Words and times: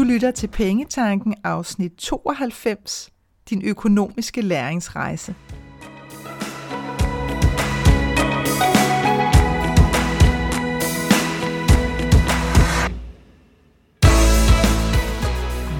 Du 0.00 0.04
lytter 0.04 0.30
til 0.30 0.46
Pengetanken 0.46 1.34
afsnit 1.44 1.92
92, 1.98 3.10
din 3.50 3.62
økonomiske 3.64 4.40
læringsrejse. 4.40 5.34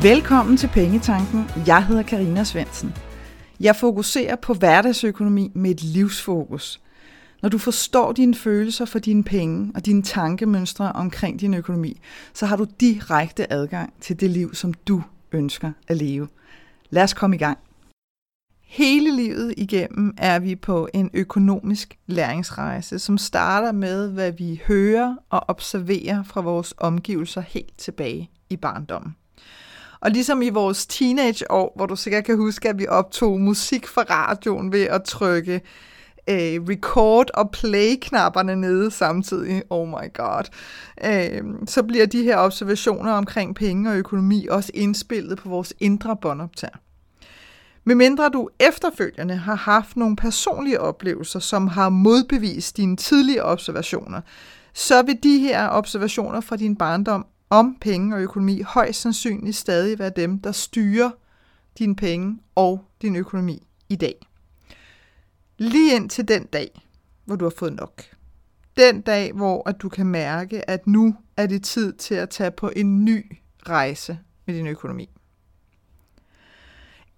Velkommen 0.03 0.57
til 0.57 0.69
Pengetanken. 0.69 1.45
Jeg 1.67 1.87
hedder 1.87 2.03
Karina 2.03 2.45
Svensen. 2.45 2.95
Jeg 3.61 3.77
fokuserer 3.77 4.37
på 4.37 4.55
hverdagsøkonomi 4.55 5.53
med 5.55 5.71
et 5.71 5.83
livsfokus. 5.83 6.81
Når 7.43 7.49
du 7.49 7.59
forstår 7.59 8.13
dine 8.13 8.35
følelser 8.35 8.85
for 8.85 8.99
dine 8.99 9.25
penge 9.25 9.73
og 9.75 9.87
dine 9.87 10.03
tankemønstre 10.03 10.93
omkring 10.93 11.41
din 11.41 11.55
økonomi, 11.55 12.01
så 12.35 12.47
har 12.47 12.57
du 12.57 12.67
direkte 12.81 13.53
adgang 13.53 13.93
til 14.01 14.21
det 14.21 14.31
liv, 14.31 14.55
som 14.55 14.75
du 14.75 15.03
ønsker 15.33 15.73
at 15.89 15.97
leve. 15.97 16.29
Lad 16.91 17.03
os 17.03 17.15
komme 17.15 17.37
i 17.37 17.39
gang. 17.39 17.59
Hele 18.65 19.17
livet 19.17 19.55
igennem 19.57 20.15
er 20.19 20.39
vi 20.39 20.57
på 20.57 20.89
en 20.95 21.11
økonomisk 21.15 21.99
læringsrejse, 22.07 22.99
som 22.99 23.19
starter 23.19 23.73
med, 23.73 24.11
hvad 24.11 24.33
vi 24.33 24.63
hører 24.67 25.17
og 25.31 25.45
observerer 25.49 26.23
fra 26.23 26.41
vores 26.41 26.75
omgivelser 26.77 27.41
helt 27.41 27.79
tilbage 27.79 28.31
i 28.51 28.57
barndommen. 28.57 29.17
Og 30.01 30.11
ligesom 30.11 30.43
i 30.43 30.49
vores 30.49 30.87
teenageår, 30.87 31.73
hvor 31.77 31.87
du 31.87 31.97
sikkert 31.97 32.25
kan 32.25 32.37
huske, 32.37 32.69
at 32.69 32.79
vi 32.79 32.87
optog 32.87 33.41
musik 33.41 33.87
fra 33.87 34.03
radioen 34.03 34.73
ved 34.73 34.83
at 34.83 35.03
trykke 35.03 35.61
øh, 36.29 36.63
record 36.69 37.31
og 37.35 37.51
play-knapperne 37.51 38.57
nede 38.57 38.91
samtidig. 38.91 39.63
Oh 39.71 39.89
my 39.89 40.13
god. 40.15 40.45
Øh, 41.05 41.43
så 41.67 41.83
bliver 41.83 42.07
de 42.07 42.23
her 42.23 42.37
observationer 42.37 43.13
omkring 43.13 43.55
penge 43.55 43.91
og 43.91 43.97
økonomi 43.97 44.47
også 44.51 44.71
indspillet 44.75 45.39
på 45.39 45.49
vores 45.49 45.75
indre 45.81 46.17
båndoptager. 46.17 46.77
Medmindre 47.85 48.29
du 48.29 48.49
efterfølgende 48.61 49.37
har 49.37 49.55
haft 49.55 49.97
nogle 49.97 50.17
personlige 50.17 50.81
oplevelser, 50.81 51.39
som 51.39 51.69
har 51.69 51.89
modbevist 51.89 52.77
dine 52.77 52.97
tidlige 52.97 53.45
observationer, 53.45 54.21
så 54.75 55.03
vil 55.03 55.19
de 55.23 55.39
her 55.39 55.69
observationer 55.69 56.41
fra 56.41 56.57
din 56.57 56.77
barndom 56.77 57.27
om 57.51 57.77
penge 57.81 58.17
og 58.17 58.23
økonomi 58.23 58.63
højst 58.63 59.01
sandsynligt 59.01 59.57
stadig 59.57 59.99
være 59.99 60.13
dem, 60.17 60.39
der 60.39 60.53
styrer 60.53 61.11
dine 61.79 61.97
penge 61.97 62.39
og 62.55 62.85
din 63.03 63.17
økonomi 63.17 63.63
i 63.89 63.97
dag. 63.97 64.30
Lige 65.63 65.97
ind 65.97 66.11
til 66.11 66.29
den 66.29 66.47
dag, 66.47 66.89
hvor 67.25 67.37
du 67.37 67.45
har 67.45 67.53
fået 67.57 67.73
nok. 67.73 68.03
Den 68.77 69.01
dag, 69.01 69.33
hvor 69.33 69.69
at 69.69 69.83
du 69.83 69.89
kan 69.89 70.07
mærke, 70.07 70.71
at 70.71 70.87
nu 70.87 71.17
er 71.37 71.47
det 71.47 71.65
tid 71.65 71.93
til 71.93 72.15
at 72.15 72.31
tage 72.31 72.51
på 72.51 72.71
en 72.77 73.05
ny 73.05 73.39
rejse 73.69 74.19
med 74.47 74.55
din 74.55 74.67
økonomi. 74.67 75.09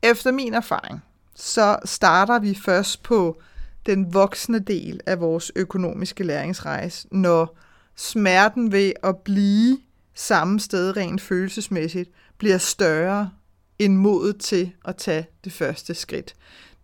Efter 0.02 0.32
min 0.32 0.54
erfaring, 0.54 1.00
så 1.34 1.78
starter 1.84 2.38
vi 2.38 2.54
først 2.54 3.02
på 3.02 3.40
den 3.86 4.14
voksne 4.14 4.58
del 4.58 5.00
af 5.06 5.20
vores 5.20 5.52
økonomiske 5.56 6.24
læringsrejse, 6.24 7.08
når 7.10 7.58
smerten 7.96 8.72
ved 8.72 8.92
at 9.02 9.16
blive 9.18 9.78
samme 10.14 10.60
sted 10.60 10.96
rent 10.96 11.20
følelsesmæssigt 11.20 12.10
bliver 12.38 12.58
større 12.58 13.30
end 13.78 13.96
modet 13.96 14.40
til 14.40 14.72
at 14.84 14.96
tage 14.96 15.26
det 15.44 15.52
første 15.52 15.94
skridt. 15.94 16.34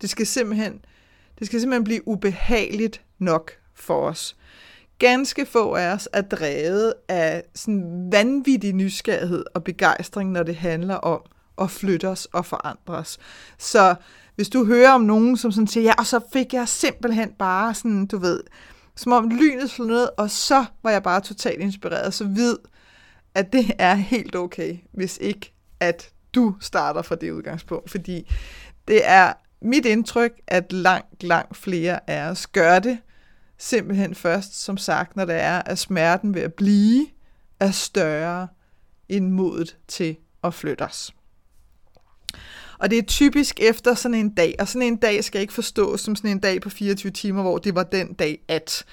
Det 0.00 0.10
skal 0.10 0.26
simpelthen, 0.26 0.80
det 1.38 1.46
skal 1.46 1.60
simpelthen 1.60 1.84
blive 1.84 2.08
ubehageligt 2.08 3.02
nok 3.18 3.52
for 3.74 4.08
os. 4.08 4.36
Ganske 4.98 5.46
få 5.46 5.74
af 5.74 5.92
os 5.92 6.08
er 6.12 6.22
drevet 6.22 6.94
af 7.08 7.42
sådan 7.54 8.08
vanvittig 8.12 8.72
nysgerrighed 8.72 9.44
og 9.54 9.64
begejstring, 9.64 10.32
når 10.32 10.42
det 10.42 10.56
handler 10.56 10.94
om 10.94 11.20
at 11.60 11.70
flytte 11.70 12.08
os 12.08 12.28
og 12.32 12.46
forandre 12.46 12.94
os. 12.94 13.18
Så 13.58 13.94
hvis 14.34 14.48
du 14.48 14.64
hører 14.64 14.90
om 14.92 15.00
nogen, 15.00 15.36
som 15.36 15.52
sådan 15.52 15.66
siger, 15.66 15.84
ja, 15.84 15.94
og 15.98 16.06
så 16.06 16.20
fik 16.32 16.54
jeg 16.54 16.68
simpelthen 16.68 17.32
bare 17.38 17.74
sådan, 17.74 18.06
du 18.06 18.18
ved, 18.18 18.40
som 18.96 19.12
om 19.12 19.28
lynet 19.28 19.70
slog 19.70 19.88
ned, 19.88 20.08
og 20.18 20.30
så 20.30 20.64
var 20.82 20.90
jeg 20.90 21.02
bare 21.02 21.20
totalt 21.20 21.60
inspireret, 21.60 22.14
så 22.14 22.24
vid, 22.24 22.56
at 23.34 23.52
det 23.52 23.70
er 23.78 23.94
helt 23.94 24.36
okay, 24.36 24.76
hvis 24.92 25.18
ikke 25.20 25.52
at 25.80 26.10
du 26.34 26.54
starter 26.60 27.02
fra 27.02 27.14
det 27.14 27.30
udgangspunkt, 27.30 27.90
fordi 27.90 28.32
det 28.88 29.00
er 29.04 29.32
mit 29.62 29.86
indtryk, 29.86 30.32
at 30.46 30.72
langt, 30.72 31.22
langt 31.22 31.56
flere 31.56 32.10
af 32.10 32.30
os 32.30 32.46
gør 32.46 32.78
det 32.78 32.98
simpelthen 33.58 34.14
først, 34.14 34.62
som 34.62 34.76
sagt, 34.76 35.16
når 35.16 35.24
det 35.24 35.34
er, 35.34 35.62
at 35.62 35.78
smerten 35.78 36.34
ved 36.34 36.42
at 36.42 36.54
blive 36.54 37.06
er 37.60 37.70
større 37.70 38.48
end 39.08 39.30
modet 39.30 39.76
til 39.88 40.16
at 40.44 40.54
flytte 40.54 40.82
os. 40.82 41.14
Og 42.78 42.90
det 42.90 42.98
er 42.98 43.02
typisk 43.02 43.60
efter 43.60 43.94
sådan 43.94 44.14
en 44.14 44.34
dag, 44.34 44.54
og 44.58 44.68
sådan 44.68 44.86
en 44.86 44.96
dag 44.96 45.24
skal 45.24 45.40
ikke 45.40 45.52
forstås 45.52 46.00
som 46.00 46.16
sådan 46.16 46.30
en 46.30 46.38
dag 46.38 46.60
på 46.60 46.70
24 46.70 47.12
timer, 47.12 47.42
hvor 47.42 47.58
det 47.58 47.74
var 47.74 47.82
den 47.82 48.12
dag 48.12 48.38
at. 48.48 48.84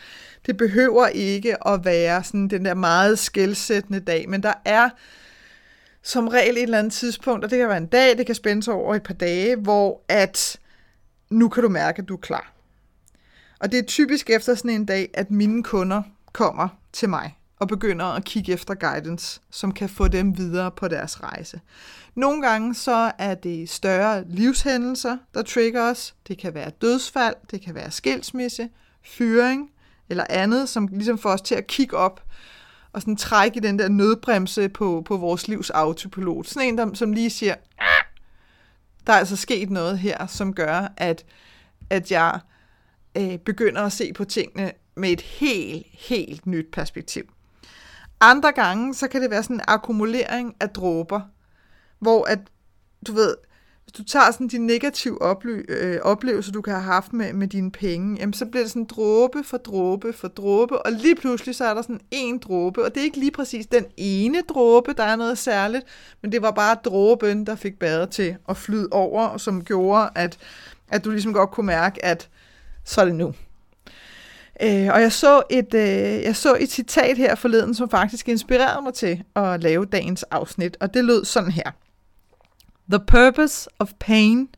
Det 0.45 0.57
behøver 0.57 1.07
ikke 1.07 1.67
at 1.67 1.85
være 1.85 2.23
sådan 2.23 2.47
den 2.47 2.65
der 2.65 2.73
meget 2.73 3.19
skældsættende 3.19 3.99
dag, 3.99 4.29
men 4.29 4.43
der 4.43 4.53
er 4.65 4.89
som 6.05 6.27
regel 6.27 6.57
et 6.57 6.63
eller 6.63 6.79
andet 6.79 6.93
tidspunkt, 6.93 7.45
og 7.45 7.51
det 7.51 7.59
kan 7.59 7.67
være 7.67 7.77
en 7.77 7.85
dag, 7.85 8.17
det 8.17 8.25
kan 8.25 8.35
spænde 8.35 8.63
sig 8.63 8.73
over 8.73 8.95
et 8.95 9.03
par 9.03 9.13
dage, 9.13 9.55
hvor 9.55 10.01
at 10.07 10.59
nu 11.29 11.49
kan 11.49 11.63
du 11.63 11.69
mærke, 11.69 12.01
at 12.01 12.07
du 12.07 12.13
er 12.13 12.21
klar. 12.21 12.53
Og 13.59 13.71
det 13.71 13.79
er 13.79 13.83
typisk 13.83 14.29
efter 14.29 14.55
sådan 14.55 14.71
en 14.71 14.85
dag, 14.85 15.09
at 15.13 15.31
mine 15.31 15.63
kunder 15.63 16.01
kommer 16.31 16.67
til 16.93 17.09
mig 17.09 17.37
og 17.59 17.67
begynder 17.67 18.05
at 18.05 18.23
kigge 18.23 18.53
efter 18.53 18.73
guidance, 18.73 19.41
som 19.51 19.71
kan 19.71 19.89
få 19.89 20.07
dem 20.07 20.37
videre 20.37 20.71
på 20.71 20.87
deres 20.87 21.23
rejse. 21.23 21.61
Nogle 22.15 22.41
gange 22.41 22.75
så 22.75 23.11
er 23.17 23.35
det 23.35 23.69
større 23.69 24.23
livshændelser, 24.27 25.17
der 25.33 25.41
trigger 25.41 25.81
os. 25.81 26.15
Det 26.27 26.37
kan 26.37 26.53
være 26.53 26.69
dødsfald, 26.69 27.35
det 27.51 27.61
kan 27.61 27.75
være 27.75 27.91
skilsmisse, 27.91 28.69
fyring 29.03 29.71
eller 30.09 30.25
andet, 30.29 30.69
som 30.69 30.87
ligesom 30.87 31.17
får 31.17 31.29
os 31.29 31.41
til 31.41 31.55
at 31.55 31.67
kigge 31.67 31.97
op 31.97 32.21
og 32.95 33.01
sådan 33.01 33.15
trække 33.15 33.57
i 33.57 33.59
den 33.59 33.79
der 33.79 33.87
nødbremse 33.87 34.69
på, 34.69 35.03
på 35.05 35.17
vores 35.17 35.47
livs 35.47 35.69
autopilot. 35.69 36.47
Sådan 36.47 36.67
en, 36.67 36.77
der, 36.77 36.93
som 36.93 37.13
lige 37.13 37.29
siger, 37.29 37.55
ah, 37.77 38.05
der 39.07 39.13
er 39.13 39.17
altså 39.17 39.35
sket 39.35 39.69
noget 39.69 39.99
her, 39.99 40.27
som 40.27 40.53
gør, 40.53 40.87
at, 40.97 41.25
at 41.89 42.11
jeg 42.11 42.39
øh, 43.17 43.37
begynder 43.37 43.81
at 43.81 43.91
se 43.91 44.13
på 44.13 44.25
tingene 44.25 44.71
med 44.95 45.09
et 45.09 45.21
helt, 45.21 45.85
helt 45.91 46.47
nyt 46.47 46.65
perspektiv. 46.71 47.23
Andre 48.21 48.51
gange, 48.51 48.93
så 48.93 49.07
kan 49.07 49.21
det 49.21 49.31
være 49.31 49.43
sådan 49.43 49.55
en 49.55 49.61
akkumulering 49.67 50.55
af 50.59 50.69
dråber, 50.69 51.21
hvor 51.99 52.25
at, 52.25 52.39
du 53.07 53.13
ved, 53.13 53.35
du 53.97 54.03
tager 54.03 54.31
sådan 54.31 54.47
de 54.47 54.57
negative 54.57 55.31
ople- 55.31 55.65
øh, 55.67 55.99
oplevelser, 56.01 56.51
du 56.51 56.61
kan 56.61 56.73
have 56.73 56.83
haft 56.83 57.13
med, 57.13 57.33
med 57.33 57.47
dine 57.47 57.71
penge, 57.71 58.17
jamen 58.19 58.33
så 58.33 58.45
bliver 58.45 58.63
det 58.63 58.71
sådan 58.71 58.85
dråbe 58.85 59.43
for 59.43 59.57
dråbe 59.57 60.13
for 60.13 60.27
dråbe, 60.27 60.85
og 60.85 60.91
lige 60.91 61.15
pludselig 61.15 61.55
så 61.55 61.65
er 61.65 61.73
der 61.73 61.81
sådan 61.81 62.01
en 62.11 62.37
dråbe, 62.37 62.85
og 62.85 62.95
det 62.95 63.01
er 63.01 63.03
ikke 63.03 63.19
lige 63.19 63.31
præcis 63.31 63.65
den 63.65 63.85
ene 63.97 64.41
dråbe, 64.49 64.93
der 64.93 65.03
er 65.03 65.15
noget 65.15 65.37
særligt, 65.37 65.83
men 66.21 66.31
det 66.31 66.41
var 66.41 66.51
bare 66.51 66.77
dråben, 66.85 67.45
der 67.45 67.55
fik 67.55 67.79
badet 67.79 68.09
til 68.09 68.35
at 68.49 68.57
flyde 68.57 68.87
over, 68.91 69.25
og 69.27 69.41
som 69.41 69.63
gjorde, 69.63 70.09
at, 70.15 70.37
at 70.89 71.05
du 71.05 71.11
ligesom 71.11 71.33
godt 71.33 71.51
kunne 71.51 71.65
mærke, 71.67 72.05
at 72.05 72.29
så 72.83 73.01
er 73.01 73.05
det 73.05 73.15
nu. 73.15 73.33
Øh, 74.63 74.87
og 74.93 75.01
jeg 75.01 75.11
så, 75.11 75.43
et, 75.49 75.73
øh, 75.73 76.23
jeg 76.23 76.35
så 76.35 76.57
et 76.59 76.71
citat 76.71 77.17
her 77.17 77.35
forleden, 77.35 77.73
som 77.73 77.89
faktisk 77.89 78.29
inspirerede 78.29 78.81
mig 78.81 78.93
til 78.93 79.23
at 79.35 79.63
lave 79.63 79.85
dagens 79.85 80.23
afsnit, 80.23 80.77
og 80.79 80.93
det 80.93 81.05
lød 81.05 81.25
sådan 81.25 81.51
her. 81.51 81.71
The 82.89 82.99
purpose 82.99 83.67
of 83.79 83.99
pain 83.99 84.49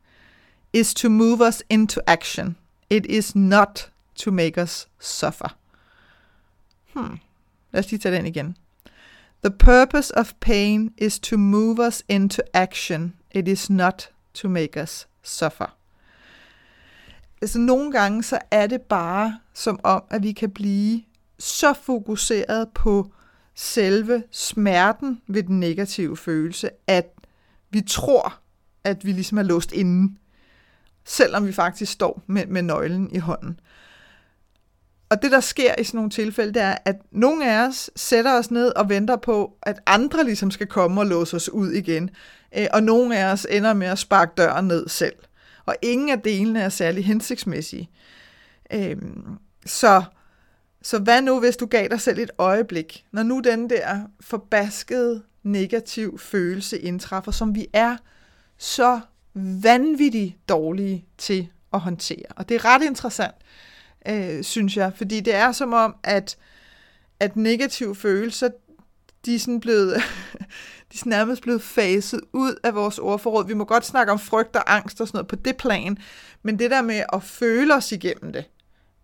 is 0.74 0.94
to 0.94 1.10
move 1.10 1.42
us 1.42 1.64
into 1.70 2.02
action. 2.08 2.56
It 2.90 3.06
is 3.06 3.36
not 3.36 3.90
to 4.16 4.32
make 4.32 4.58
us 4.58 4.88
suffer. 5.00 5.50
Hmm. 6.94 7.20
Lad 7.72 7.84
os 7.85 7.91
lige 7.91 8.00
tage 8.00 8.16
den 8.16 8.26
igen. 8.26 8.58
The 9.41 9.52
purpose 9.52 10.12
of 10.12 10.34
pain 10.40 10.94
is 10.97 11.20
to 11.20 11.38
move 11.38 11.79
us 11.79 12.03
into 12.09 12.41
action. 12.53 13.14
It 13.32 13.47
is 13.47 13.70
not 13.70 14.09
to 14.34 14.50
make 14.50 14.82
us 14.82 15.08
suffer 15.23 15.78
altså 17.41 17.59
nogle 17.59 17.91
gange, 17.91 18.23
så 18.23 18.40
er 18.52 18.68
det 18.68 18.82
bare 18.82 19.40
som 19.53 19.80
om, 19.84 20.03
at 20.09 20.23
vi 20.23 20.32
kan 20.32 20.50
blive 20.50 21.02
så 21.40 21.73
fokuseret 21.73 22.70
på 22.70 23.12
selve 23.56 24.23
smerten 24.32 25.22
ved 25.28 25.44
den 25.44 25.59
negative 25.59 26.18
følelse, 26.18 26.70
at 26.88 27.14
vi 27.69 27.81
tror, 27.81 28.40
at 28.84 29.05
vi 29.05 29.11
ligesom 29.11 29.37
er 29.37 29.43
låst 29.43 29.72
inde, 29.72 30.16
selvom 31.05 31.47
vi 31.47 31.52
faktisk 31.52 31.91
står 31.91 32.23
med, 32.28 32.46
med 32.46 32.61
nøglen 32.61 33.09
i 33.11 33.17
hånden. 33.17 33.59
Og 35.09 35.22
det, 35.22 35.31
der 35.31 35.40
sker 35.40 35.75
i 35.79 35.84
sådan 35.84 35.97
nogle 35.97 36.09
tilfælde, 36.09 36.53
det 36.53 36.61
er, 36.61 36.78
at 36.85 36.96
nogle 37.11 37.52
af 37.52 37.67
os 37.67 37.90
sætter 37.96 38.40
os 38.40 38.52
ned 38.52 38.75
og 38.75 38.90
venter 38.90 39.16
på, 39.16 39.58
at 39.64 39.79
andre 39.85 40.23
ligesom 40.23 40.52
skal 40.52 40.67
komme 40.67 41.02
og 41.02 41.05
låse 41.05 41.35
os 41.35 41.49
ud 41.49 41.72
igen. 41.72 42.09
Øh, 42.58 42.67
og 42.73 42.84
nogle 42.84 43.17
af 43.17 43.31
os 43.31 43.47
ender 43.49 43.73
med 43.73 43.87
at 43.87 43.99
sparke 43.99 44.31
døren 44.37 44.67
ned 44.67 44.87
selv 44.87 45.16
og 45.67 45.75
ingen 45.81 46.09
af 46.09 46.22
delene 46.22 46.61
er 46.61 46.70
særlig 46.70 47.05
hensigtsmæssige. 47.05 47.90
Øhm, 48.73 49.37
så, 49.66 50.03
så 50.81 50.99
hvad 50.99 51.22
nu, 51.22 51.40
hvis 51.40 51.58
du 51.58 51.66
gav 51.66 51.87
dig 51.87 52.02
selv 52.02 52.20
et 52.20 52.31
øjeblik, 52.37 53.05
når 53.11 53.23
nu 53.23 53.40
den 53.40 53.70
der 53.70 53.99
forbaskede 54.22 55.23
negativ 55.47 56.20
følelse 56.20 56.79
indtræffer, 56.79 57.32
som 57.32 57.55
vi 57.55 57.67
er 57.73 57.97
så 58.58 58.99
vanvittigt 59.34 60.35
dårlige 60.49 61.05
til 61.17 61.47
at 61.73 61.79
håndtere. 61.79 62.26
Og 62.29 62.49
det 62.49 62.55
er 62.55 62.66
ret 62.66 62.84
interessant, 62.84 63.35
øh, 64.08 64.44
synes 64.44 64.78
jeg, 64.78 64.91
fordi 64.96 65.20
det 65.20 65.35
er 65.35 65.52
som 65.52 65.73
om, 65.73 65.96
at, 66.03 66.38
at 67.20 67.35
negative 67.35 67.96
følelser, 67.96 68.49
de 69.26 69.35
er 69.35 69.40
sådan 69.40 69.59
blevet, 69.59 69.94
de 70.94 70.97
er 71.05 71.09
nærmest 71.09 71.41
blevet 71.41 71.61
faset 71.61 72.22
ud 72.34 72.55
af 72.64 72.76
vores 72.76 72.99
ordforråd. 72.99 73.47
Vi 73.47 73.53
må 73.53 73.66
godt 73.66 73.85
snakke 73.85 74.11
om 74.11 74.20
frygt 74.20 74.55
og 74.55 74.76
angst 74.76 75.02
og 75.02 75.08
sådan 75.08 75.17
noget 75.17 75.28
på 75.28 75.35
det 75.35 75.58
plan, 75.58 75.97
men 76.44 76.59
det 76.59 76.72
der 76.72 76.82
med 76.82 77.03
at 77.14 77.23
føle 77.23 77.76
os 77.76 77.91
igennem 77.91 78.34
det, 78.34 78.46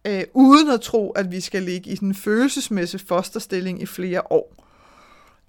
øh, 0.07 0.24
uden 0.34 0.69
at 0.69 0.81
tro, 0.81 1.12
at 1.12 1.31
vi 1.31 1.42
skal 1.42 1.63
ligge 1.63 1.90
i 1.90 1.95
sådan 1.95 2.07
en 2.07 2.16
følelsesmæssig 2.16 3.01
fosterstilling 3.01 3.81
i 3.81 3.86
flere 3.86 4.31
år. 4.31 4.62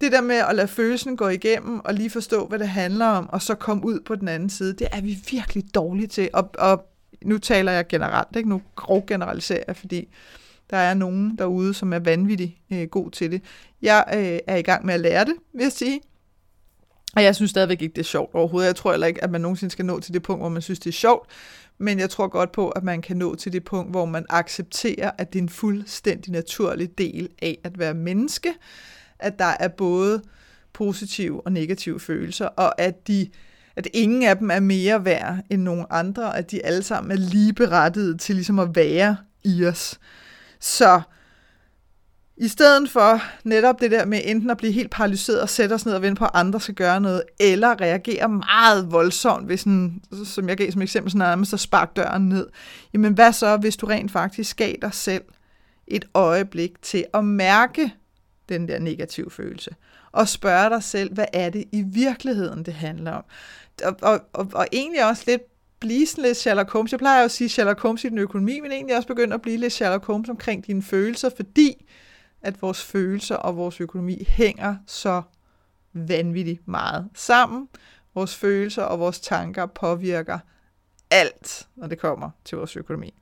Det 0.04 0.12
der 0.12 0.20
med 0.20 0.36
at 0.36 0.56
lade 0.56 0.68
følelsen 0.68 1.16
gå 1.16 1.28
igennem 1.28 1.80
og 1.80 1.94
lige 1.94 2.10
forstå, 2.10 2.46
hvad 2.46 2.58
det 2.58 2.68
handler 2.68 3.06
om, 3.06 3.30
og 3.30 3.42
så 3.42 3.54
komme 3.54 3.84
ud 3.84 4.00
på 4.00 4.14
den 4.14 4.28
anden 4.28 4.50
side, 4.50 4.72
det 4.72 4.88
er 4.92 5.00
vi 5.00 5.18
virkelig 5.30 5.74
dårlige 5.74 6.06
til. 6.06 6.30
Og, 6.32 6.50
og 6.58 6.86
nu 7.22 7.38
taler 7.38 7.72
jeg 7.72 7.86
generelt, 7.86 8.36
ikke? 8.36 8.48
nu 8.48 8.62
grov 8.76 9.06
generaliserer 9.06 9.64
jeg, 9.66 9.76
fordi 9.76 10.08
der 10.70 10.76
er 10.76 10.94
nogen 10.94 11.36
derude, 11.38 11.74
som 11.74 11.92
er 11.92 11.98
vanvittigt 11.98 12.52
øh, 12.72 12.88
god 12.88 13.10
til 13.10 13.32
det. 13.32 13.42
Jeg 13.82 14.04
øh, 14.14 14.38
er 14.46 14.56
i 14.56 14.62
gang 14.62 14.86
med 14.86 14.94
at 14.94 15.00
lære 15.00 15.24
det, 15.24 15.34
vil 15.54 15.62
jeg 15.62 15.72
sige. 15.72 16.00
Og 17.16 17.22
jeg 17.22 17.34
synes 17.36 17.50
stadigvæk 17.50 17.82
ikke, 17.82 17.92
det 17.92 18.00
er 18.00 18.04
sjovt 18.04 18.34
overhovedet. 18.34 18.66
Jeg 18.66 18.76
tror 18.76 18.90
heller 18.90 19.06
ikke, 19.06 19.24
at 19.24 19.30
man 19.30 19.40
nogensinde 19.40 19.72
skal 19.72 19.84
nå 19.84 20.00
til 20.00 20.14
det 20.14 20.22
punkt, 20.22 20.42
hvor 20.42 20.48
man 20.48 20.62
synes, 20.62 20.78
det 20.78 20.90
er 20.90 20.92
sjovt. 20.92 21.30
Men 21.78 21.98
jeg 21.98 22.10
tror 22.10 22.28
godt 22.28 22.52
på, 22.52 22.68
at 22.68 22.84
man 22.84 23.02
kan 23.02 23.16
nå 23.16 23.34
til 23.34 23.52
det 23.52 23.64
punkt, 23.64 23.90
hvor 23.90 24.04
man 24.04 24.26
accepterer, 24.28 25.10
at 25.18 25.32
det 25.32 25.38
er 25.38 25.42
en 25.42 25.48
fuldstændig 25.48 26.32
naturlig 26.32 26.98
del 26.98 27.28
af 27.42 27.58
at 27.64 27.78
være 27.78 27.94
menneske. 27.94 28.54
At 29.18 29.38
der 29.38 29.56
er 29.60 29.68
både 29.68 30.22
positive 30.72 31.46
og 31.46 31.52
negative 31.52 32.00
følelser, 32.00 32.46
og 32.46 32.80
at 32.80 33.08
de 33.08 33.28
at 33.76 33.88
ingen 33.92 34.22
af 34.22 34.38
dem 34.38 34.50
er 34.50 34.60
mere 34.60 35.04
værd 35.04 35.38
end 35.50 35.62
nogen 35.62 35.86
andre, 35.90 36.36
at 36.36 36.50
de 36.50 36.66
alle 36.66 36.82
sammen 36.82 37.10
er 37.10 37.16
lige 37.16 37.52
berettiget 37.52 38.20
til 38.20 38.34
ligesom 38.34 38.58
at 38.58 38.76
være 38.76 39.16
i 39.44 39.64
os. 39.64 40.00
Så 40.60 41.00
i 42.36 42.48
stedet 42.48 42.90
for 42.90 43.22
netop 43.44 43.80
det 43.80 43.90
der 43.90 44.04
med 44.04 44.20
enten 44.24 44.50
at 44.50 44.56
blive 44.56 44.72
helt 44.72 44.90
paralyseret 44.90 45.40
og 45.40 45.48
sætte 45.48 45.72
os 45.72 45.86
ned 45.86 45.94
og 45.94 46.02
vente 46.02 46.18
på, 46.18 46.24
at 46.24 46.30
andre 46.34 46.60
skal 46.60 46.74
gøre 46.74 47.00
noget, 47.00 47.22
eller 47.40 47.80
reagere 47.80 48.28
meget 48.28 48.92
voldsomt, 48.92 49.46
hvis 49.46 49.62
en, 49.62 50.02
som 50.24 50.48
jeg 50.48 50.56
gav 50.56 50.70
som 50.70 50.82
eksempel, 50.82 51.10
sådan 51.10 51.18
nærmest 51.18 51.52
at 51.52 51.60
sparke 51.60 51.92
døren 51.96 52.28
ned. 52.28 52.46
Jamen 52.92 53.12
hvad 53.12 53.32
så, 53.32 53.56
hvis 53.56 53.76
du 53.76 53.86
rent 53.86 54.12
faktisk 54.12 54.56
gav 54.56 54.74
dig 54.82 54.94
selv 54.94 55.22
et 55.86 56.04
øjeblik 56.14 56.82
til 56.82 57.04
at 57.14 57.24
mærke 57.24 57.94
den 58.48 58.68
der 58.68 58.78
negative 58.78 59.30
følelse, 59.30 59.74
og 60.12 60.28
spørge 60.28 60.70
dig 60.70 60.82
selv, 60.82 61.14
hvad 61.14 61.26
er 61.32 61.50
det 61.50 61.64
i 61.72 61.82
virkeligheden, 61.82 62.64
det 62.64 62.74
handler 62.74 63.12
om? 63.12 63.24
Og, 63.84 63.96
og, 64.02 64.20
og, 64.32 64.50
og 64.54 64.66
egentlig 64.72 65.08
også 65.08 65.24
lidt 65.26 65.42
blive 65.80 66.06
sådan 66.06 66.24
lidt 66.24 66.36
Sherlock 66.36 66.70
Holmes. 66.70 66.92
Jeg 66.92 66.98
plejer 66.98 67.20
jo 67.20 67.24
at 67.24 67.30
sige 67.30 67.48
Sherlock 67.48 67.80
Holmes 67.80 68.04
i 68.04 68.08
den 68.08 68.18
økonomi, 68.18 68.60
men 68.60 68.72
egentlig 68.72 68.96
også 68.96 69.08
begynde 69.08 69.34
at 69.34 69.42
blive 69.42 69.56
lidt 69.56 69.72
Sherlock 69.72 70.06
Holmes 70.06 70.28
omkring 70.28 70.66
dine 70.66 70.82
følelser, 70.82 71.30
fordi 71.36 71.86
at 72.42 72.62
vores 72.62 72.84
følelser 72.84 73.36
og 73.36 73.56
vores 73.56 73.80
økonomi 73.80 74.24
hænger 74.28 74.76
så 74.86 75.22
vanvittigt 75.92 76.68
meget 76.68 77.08
sammen. 77.14 77.68
Vores 78.14 78.36
følelser 78.36 78.82
og 78.82 78.98
vores 78.98 79.20
tanker 79.20 79.66
påvirker 79.66 80.38
alt, 81.10 81.68
når 81.76 81.86
det 81.86 81.98
kommer 81.98 82.30
til 82.44 82.58
vores 82.58 82.76
økonomi. 82.76 83.14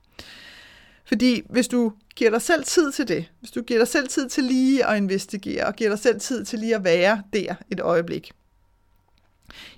Fordi 1.05 1.43
hvis 1.51 1.69
du 1.69 1.93
giver 2.17 2.31
dig 2.31 2.43
selv 2.43 2.65
tid 2.65 2.93
til 2.93 3.09
det, 3.09 3.31
hvis 3.41 3.51
du 3.51 3.63
giver 3.63 3.81
dig 3.81 3.89
selv 3.89 4.09
tid 4.09 4.29
til 4.29 4.45
lige 4.45 4.87
at 4.87 4.97
investigere, 4.97 5.67
og 5.67 5.75
giver 5.75 5.91
dig 5.91 5.99
selv 5.99 6.21
tid 6.21 6.45
til 6.45 6.59
lige 6.59 6.75
at 6.75 6.85
være 6.85 7.23
der 7.33 7.55
et 7.71 7.81
øjeblik, 7.81 8.33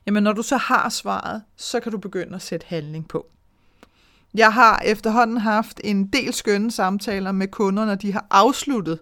jamen 0.07 0.23
når 0.23 0.33
du 0.33 0.43
så 0.43 0.57
har 0.57 0.89
svaret, 0.89 1.43
så 1.57 1.81
kan 1.81 1.93
du 1.93 1.99
begynde 1.99 2.35
at 2.35 2.43
sætte 2.43 2.67
handling 2.69 3.09
på. 3.09 3.27
Jeg 4.35 4.53
har 4.53 4.83
efterhånden 4.85 5.37
haft 5.37 5.81
en 5.85 6.07
del 6.07 6.33
skønne 6.33 6.71
samtaler 6.71 7.33
med 7.33 7.49
kunder, 7.49 7.85
når 7.85 7.95
de 7.95 8.13
har 8.13 8.27
afsluttet 8.31 8.99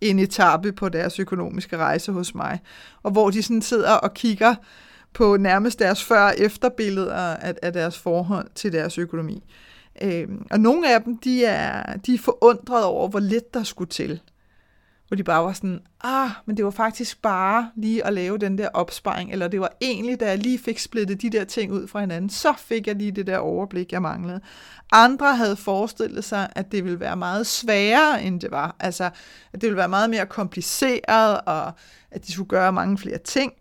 en 0.00 0.18
etape 0.18 0.72
på 0.72 0.88
deres 0.88 1.18
økonomiske 1.18 1.76
rejse 1.76 2.12
hos 2.12 2.34
mig, 2.34 2.60
og 3.02 3.10
hvor 3.10 3.30
de 3.30 3.42
sådan 3.42 3.62
sidder 3.62 3.92
og 3.92 4.14
kigger 4.14 4.54
på 5.12 5.36
nærmest 5.36 5.78
deres 5.78 6.04
før- 6.04 6.26
og 6.26 6.34
efterbilleder 6.38 7.14
af, 7.14 7.54
af 7.62 7.72
deres 7.72 7.98
forhold 7.98 8.48
til 8.54 8.72
deres 8.72 8.98
økonomi. 8.98 9.44
Øhm, 10.02 10.46
og 10.50 10.60
nogle 10.60 10.94
af 10.94 11.02
dem, 11.02 11.18
de 11.18 11.44
er, 11.44 11.96
de 11.96 12.14
er 12.14 12.18
forundret 12.18 12.84
over, 12.84 13.08
hvor 13.08 13.20
lidt 13.20 13.54
der 13.54 13.62
skulle 13.62 13.88
til 13.88 14.20
hvor 15.12 15.16
de 15.16 15.24
bare 15.24 15.44
var 15.44 15.52
sådan, 15.52 15.80
ah, 16.04 16.30
men 16.46 16.56
det 16.56 16.64
var 16.64 16.70
faktisk 16.70 17.22
bare 17.22 17.70
lige 17.76 18.06
at 18.06 18.12
lave 18.12 18.38
den 18.38 18.58
der 18.58 18.68
opsparing, 18.74 19.32
eller 19.32 19.48
det 19.48 19.60
var 19.60 19.72
egentlig, 19.80 20.20
da 20.20 20.28
jeg 20.28 20.38
lige 20.38 20.58
fik 20.58 20.78
splittet 20.78 21.22
de 21.22 21.30
der 21.30 21.44
ting 21.44 21.72
ud 21.72 21.88
fra 21.88 22.00
hinanden, 22.00 22.30
så 22.30 22.54
fik 22.58 22.86
jeg 22.86 22.96
lige 22.96 23.12
det 23.12 23.26
der 23.26 23.38
overblik, 23.38 23.92
jeg 23.92 24.02
manglede. 24.02 24.40
Andre 24.92 25.36
havde 25.36 25.56
forestillet 25.56 26.24
sig, 26.24 26.48
at 26.56 26.72
det 26.72 26.84
ville 26.84 27.00
være 27.00 27.16
meget 27.16 27.46
sværere, 27.46 28.22
end 28.22 28.40
det 28.40 28.50
var. 28.50 28.76
Altså, 28.80 29.04
at 29.52 29.60
det 29.60 29.62
ville 29.62 29.76
være 29.76 29.88
meget 29.88 30.10
mere 30.10 30.26
kompliceret, 30.26 31.40
og 31.46 31.72
at 32.10 32.26
de 32.26 32.32
skulle 32.32 32.48
gøre 32.48 32.72
mange 32.72 32.98
flere 32.98 33.18
ting. 33.18 33.52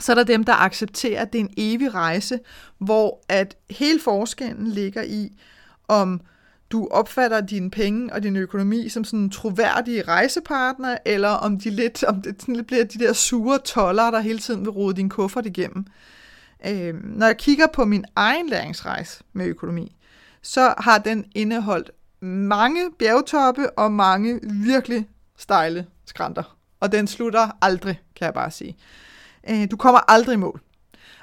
Så 0.00 0.12
er 0.12 0.16
der 0.16 0.24
dem, 0.24 0.44
der 0.44 0.52
accepterer, 0.52 1.22
at 1.22 1.32
det 1.32 1.40
er 1.40 1.44
en 1.44 1.54
evig 1.56 1.94
rejse, 1.94 2.38
hvor 2.78 3.24
at 3.28 3.56
hele 3.70 4.00
forskellen 4.00 4.66
ligger 4.66 5.02
i, 5.02 5.32
om 5.88 6.20
du 6.70 6.88
opfatter 6.90 7.40
dine 7.40 7.70
penge 7.70 8.12
og 8.12 8.22
din 8.22 8.36
økonomi 8.36 8.88
som 8.88 9.04
sådan 9.04 9.20
en 9.20 9.30
troværdig 9.30 10.08
rejsepartner, 10.08 10.96
eller 11.04 11.28
om 11.28 11.60
de 11.60 11.70
lidt, 11.70 12.04
om 12.04 12.22
det 12.22 12.36
sådan 12.40 12.56
lidt 12.56 12.66
bliver 12.66 12.84
de 12.84 12.98
der 12.98 13.12
sure 13.12 13.58
toller, 13.58 14.10
der 14.10 14.20
hele 14.20 14.38
tiden 14.38 14.60
vil 14.60 14.70
rode 14.70 14.96
din 14.96 15.08
kuffert 15.08 15.46
igennem. 15.46 15.86
Øh, 16.66 16.94
når 17.04 17.26
jeg 17.26 17.36
kigger 17.36 17.66
på 17.66 17.84
min 17.84 18.04
egen 18.16 18.48
læringsrejse 18.48 19.24
med 19.32 19.46
økonomi, 19.46 19.96
så 20.42 20.74
har 20.78 20.98
den 20.98 21.24
indeholdt 21.34 21.90
mange 22.20 22.90
bjergtoppe 22.98 23.78
og 23.78 23.92
mange 23.92 24.40
virkelig 24.42 25.08
stejle 25.36 25.86
skrænter. 26.06 26.56
Og 26.80 26.92
den 26.92 27.06
slutter 27.06 27.48
aldrig, 27.62 28.00
kan 28.16 28.24
jeg 28.24 28.34
bare 28.34 28.50
sige. 28.50 28.76
Øh, 29.50 29.70
du 29.70 29.76
kommer 29.76 30.10
aldrig 30.10 30.34
i 30.34 30.36
mål. 30.36 30.60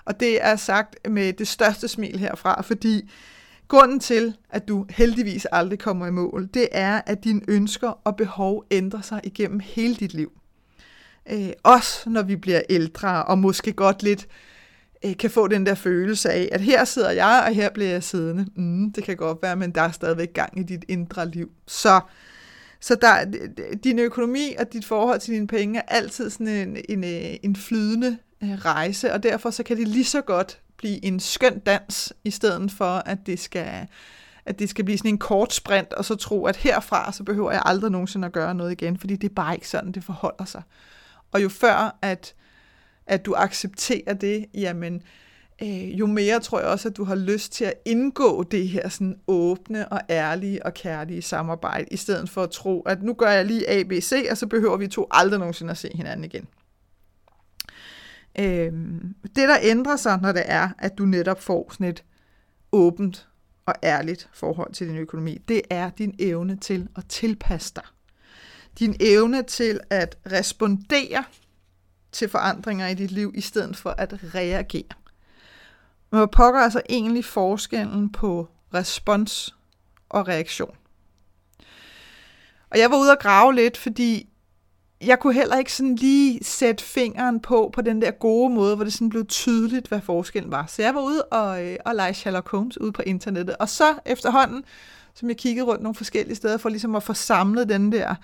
Og 0.06 0.20
det 0.20 0.46
er 0.46 0.56
sagt 0.56 1.10
med 1.10 1.34
det 1.34 1.48
største 1.48 1.88
smil 1.88 2.20
herfra, 2.20 2.62
fordi 2.62 3.10
Grunden 3.68 4.00
til, 4.00 4.38
at 4.50 4.68
du 4.68 4.86
heldigvis 4.90 5.48
aldrig 5.52 5.80
kommer 5.80 6.08
i 6.08 6.12
mål, 6.12 6.50
det 6.54 6.68
er, 6.72 7.02
at 7.06 7.24
dine 7.24 7.42
ønsker 7.48 7.90
og 8.04 8.16
behov 8.16 8.66
ændrer 8.72 9.02
sig 9.02 9.20
igennem 9.24 9.60
hele 9.60 9.96
dit 9.96 10.14
liv. 10.14 10.32
Øh, 11.32 11.50
også 11.64 12.10
når 12.10 12.22
vi 12.22 12.36
bliver 12.36 12.62
ældre, 12.70 13.24
og 13.24 13.38
måske 13.38 13.74
godt 13.74 14.04
lidt 14.04 14.28
øh, 15.06 15.18
kan 15.18 15.30
få 15.30 15.48
den 15.48 15.66
der 15.66 15.76
følelse 15.76 16.30
af, 16.32 16.50
at 16.52 16.62
her 16.62 16.86
sidder 16.86 17.12
jeg, 17.12 17.44
og 17.48 17.56
her 17.56 17.70
bliver 17.70 17.90
jeg 17.90 18.04
siddende. 18.04 18.48
Mm, 18.56 18.92
det 18.92 19.04
kan 19.04 19.18
godt 19.18 19.38
være, 19.42 19.56
men 19.56 19.72
der 19.72 19.82
er 19.82 19.92
stadigvæk 19.92 20.34
gang 20.34 20.60
i 20.60 20.64
dit 20.64 20.86
indre 20.88 21.30
liv. 21.30 21.52
Så, 21.68 22.00
så 22.84 22.96
der, 22.96 23.26
din 23.84 24.00
økonomi 24.00 24.56
og 24.60 24.74
dit 24.74 24.86
forhold 24.86 25.20
til 25.20 25.34
dine 25.34 25.48
penge 25.48 25.80
er 25.80 25.84
altid 25.88 26.30
sådan 26.30 26.48
en, 26.48 26.78
en, 26.90 27.04
øh, 27.04 27.36
en 27.44 27.56
flydende 27.56 28.18
øh, 28.44 28.50
rejse, 28.50 29.14
og 29.14 29.24
derfor 29.24 29.50
så 29.50 29.64
kan 29.64 29.78
det 29.78 29.88
lige 29.88 30.06
så 30.06 30.22
godt 30.22 30.62
blive 30.78 31.06
en 31.06 31.20
skøn 31.20 31.60
dans, 31.60 32.14
i 32.24 32.32
stedet 32.32 32.72
for, 32.72 32.86
at 32.86 33.18
det 33.26 33.40
skal, 33.40 33.88
at 34.46 34.60
det 34.60 34.70
skal 34.70 34.86
blive 34.86 34.98
sådan 34.98 35.12
en 35.12 35.18
kort 35.18 35.54
sprint, 35.54 35.94
og 35.94 36.06
så 36.06 36.16
tro, 36.16 36.46
at 36.46 36.56
herfra, 36.56 37.12
så 37.12 37.24
behøver 37.24 37.52
jeg 37.52 37.62
aldrig 37.66 37.92
nogensinde 37.92 38.26
at 38.26 38.34
gøre 38.34 38.56
noget 38.56 38.72
igen, 38.72 38.98
fordi 38.98 39.16
det 39.16 39.30
er 39.30 39.34
bare 39.34 39.56
ikke 39.56 39.70
sådan, 39.70 39.92
det 39.92 40.04
forholder 40.04 40.46
sig. 40.46 40.62
Og 41.32 41.44
jo 41.44 41.50
før, 41.50 41.98
at, 42.02 42.36
at 43.08 43.26
du 43.26 43.34
accepterer 43.38 44.14
det, 44.14 44.46
jamen, 44.54 44.96
øh, 44.96 45.02
Øh, 45.62 46.00
jo 46.00 46.06
mere 46.06 46.40
tror 46.40 46.60
jeg 46.60 46.68
også, 46.68 46.90
at 46.90 46.98
du 46.98 47.04
har 47.04 47.16
lyst 47.16 47.52
til 47.52 47.66
at 47.66 47.74
indgå 47.86 48.44
det 48.44 48.70
her 48.70 48.90
sådan 48.90 49.20
åbne 49.28 49.90
og 49.90 50.02
ærlige 50.10 50.66
og 50.66 50.74
kærlige 50.74 51.22
samarbejde, 51.22 51.86
i 51.92 51.98
stedet 51.98 52.30
for 52.30 52.44
at 52.44 52.52
tro, 52.52 52.82
at 52.82 53.04
nu 53.04 53.14
gør 53.14 53.30
jeg 53.30 53.46
lige 53.46 53.70
ABC, 53.70 54.28
og 54.32 54.38
så 54.38 54.48
behøver 54.48 54.78
vi 54.78 54.88
to 54.88 55.08
aldrig 55.12 55.40
nogensinde 55.40 55.72
at 55.72 55.78
se 55.78 55.90
hinanden 55.96 56.26
igen. 56.26 56.48
Øh, 58.40 58.72
det, 59.24 59.50
der 59.50 59.58
ændrer 59.62 59.96
sig, 59.96 60.20
når 60.22 60.32
det 60.32 60.44
er, 60.46 60.70
at 60.80 60.98
du 60.98 61.06
netop 61.06 61.42
får 61.42 61.70
sådan 61.72 61.88
et 61.88 62.04
åbent 62.72 63.28
og 63.66 63.74
ærligt 63.84 64.30
forhold 64.34 64.74
til 64.74 64.88
din 64.88 64.98
økonomi, 64.98 65.38
det 65.48 65.62
er 65.70 65.90
din 65.90 66.16
evne 66.20 66.58
til 66.58 66.88
at 66.96 67.06
tilpasse 67.10 67.74
dig. 67.76 67.84
Din 68.80 68.96
evne 69.00 69.44
til 69.44 69.80
at 69.90 70.18
respondere 70.32 71.24
til 72.12 72.30
forandringer 72.30 72.88
i 72.88 72.94
dit 72.94 73.12
liv, 73.12 73.32
i 73.36 73.42
stedet 73.42 73.78
for 73.78 73.90
at 73.90 74.36
reagere. 74.36 75.03
Men 76.14 76.18
hvor 76.18 76.26
pokker 76.26 76.60
altså 76.60 76.82
egentlig 76.90 77.26
forskellen 77.26 78.12
på 78.12 78.48
respons 78.74 79.56
og 80.10 80.28
reaktion? 80.28 80.76
Og 82.70 82.80
jeg 82.80 82.92
var 82.92 82.98
ude 82.98 83.12
og 83.12 83.20
grave 83.20 83.56
lidt, 83.56 83.78
fordi 83.78 84.30
jeg 85.02 85.20
kunne 85.20 85.34
heller 85.34 85.58
ikke 85.58 85.74
sådan 85.74 85.96
lige 85.96 86.44
sætte 86.44 86.84
fingeren 86.84 87.40
på, 87.40 87.70
på 87.74 87.82
den 87.82 88.02
der 88.02 88.12
gode 88.12 88.54
måde, 88.54 88.76
hvor 88.76 88.84
det 88.84 88.94
sådan 88.94 89.10
blev 89.10 89.26
tydeligt, 89.26 89.88
hvad 89.88 90.02
forskellen 90.02 90.52
var. 90.52 90.66
Så 90.68 90.82
jeg 90.82 90.96
var 90.96 91.02
ude 91.02 91.24
og, 91.24 91.66
øh, 91.66 91.76
og 91.86 91.96
lege 91.96 92.14
Sherlock 92.14 92.50
Holmes 92.50 92.82
ude 92.82 92.92
på 92.92 93.02
internettet. 93.06 93.56
Og 93.58 93.70
så 93.70 93.94
efterhånden, 94.06 94.64
som 95.14 95.30
jeg 95.30 95.38
kiggede 95.38 95.66
rundt 95.66 95.84
nogle 95.84 95.96
forskellige 95.96 96.36
steder, 96.36 96.58
for 96.58 96.70
ligesom 96.70 96.96
at 96.96 97.04
få 97.04 97.14
samlet 97.14 97.70
den 97.70 97.92
der 97.92 98.16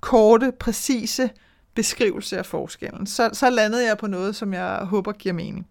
korte, 0.00 0.52
præcise 0.60 1.30
beskrivelse 1.74 2.38
af 2.38 2.46
forskellen. 2.46 3.06
Så, 3.06 3.30
så 3.32 3.50
landede 3.50 3.86
jeg 3.86 3.98
på 3.98 4.06
noget, 4.06 4.36
som 4.36 4.54
jeg 4.54 4.76
håber 4.76 5.12
giver 5.12 5.32
mening. 5.32 5.66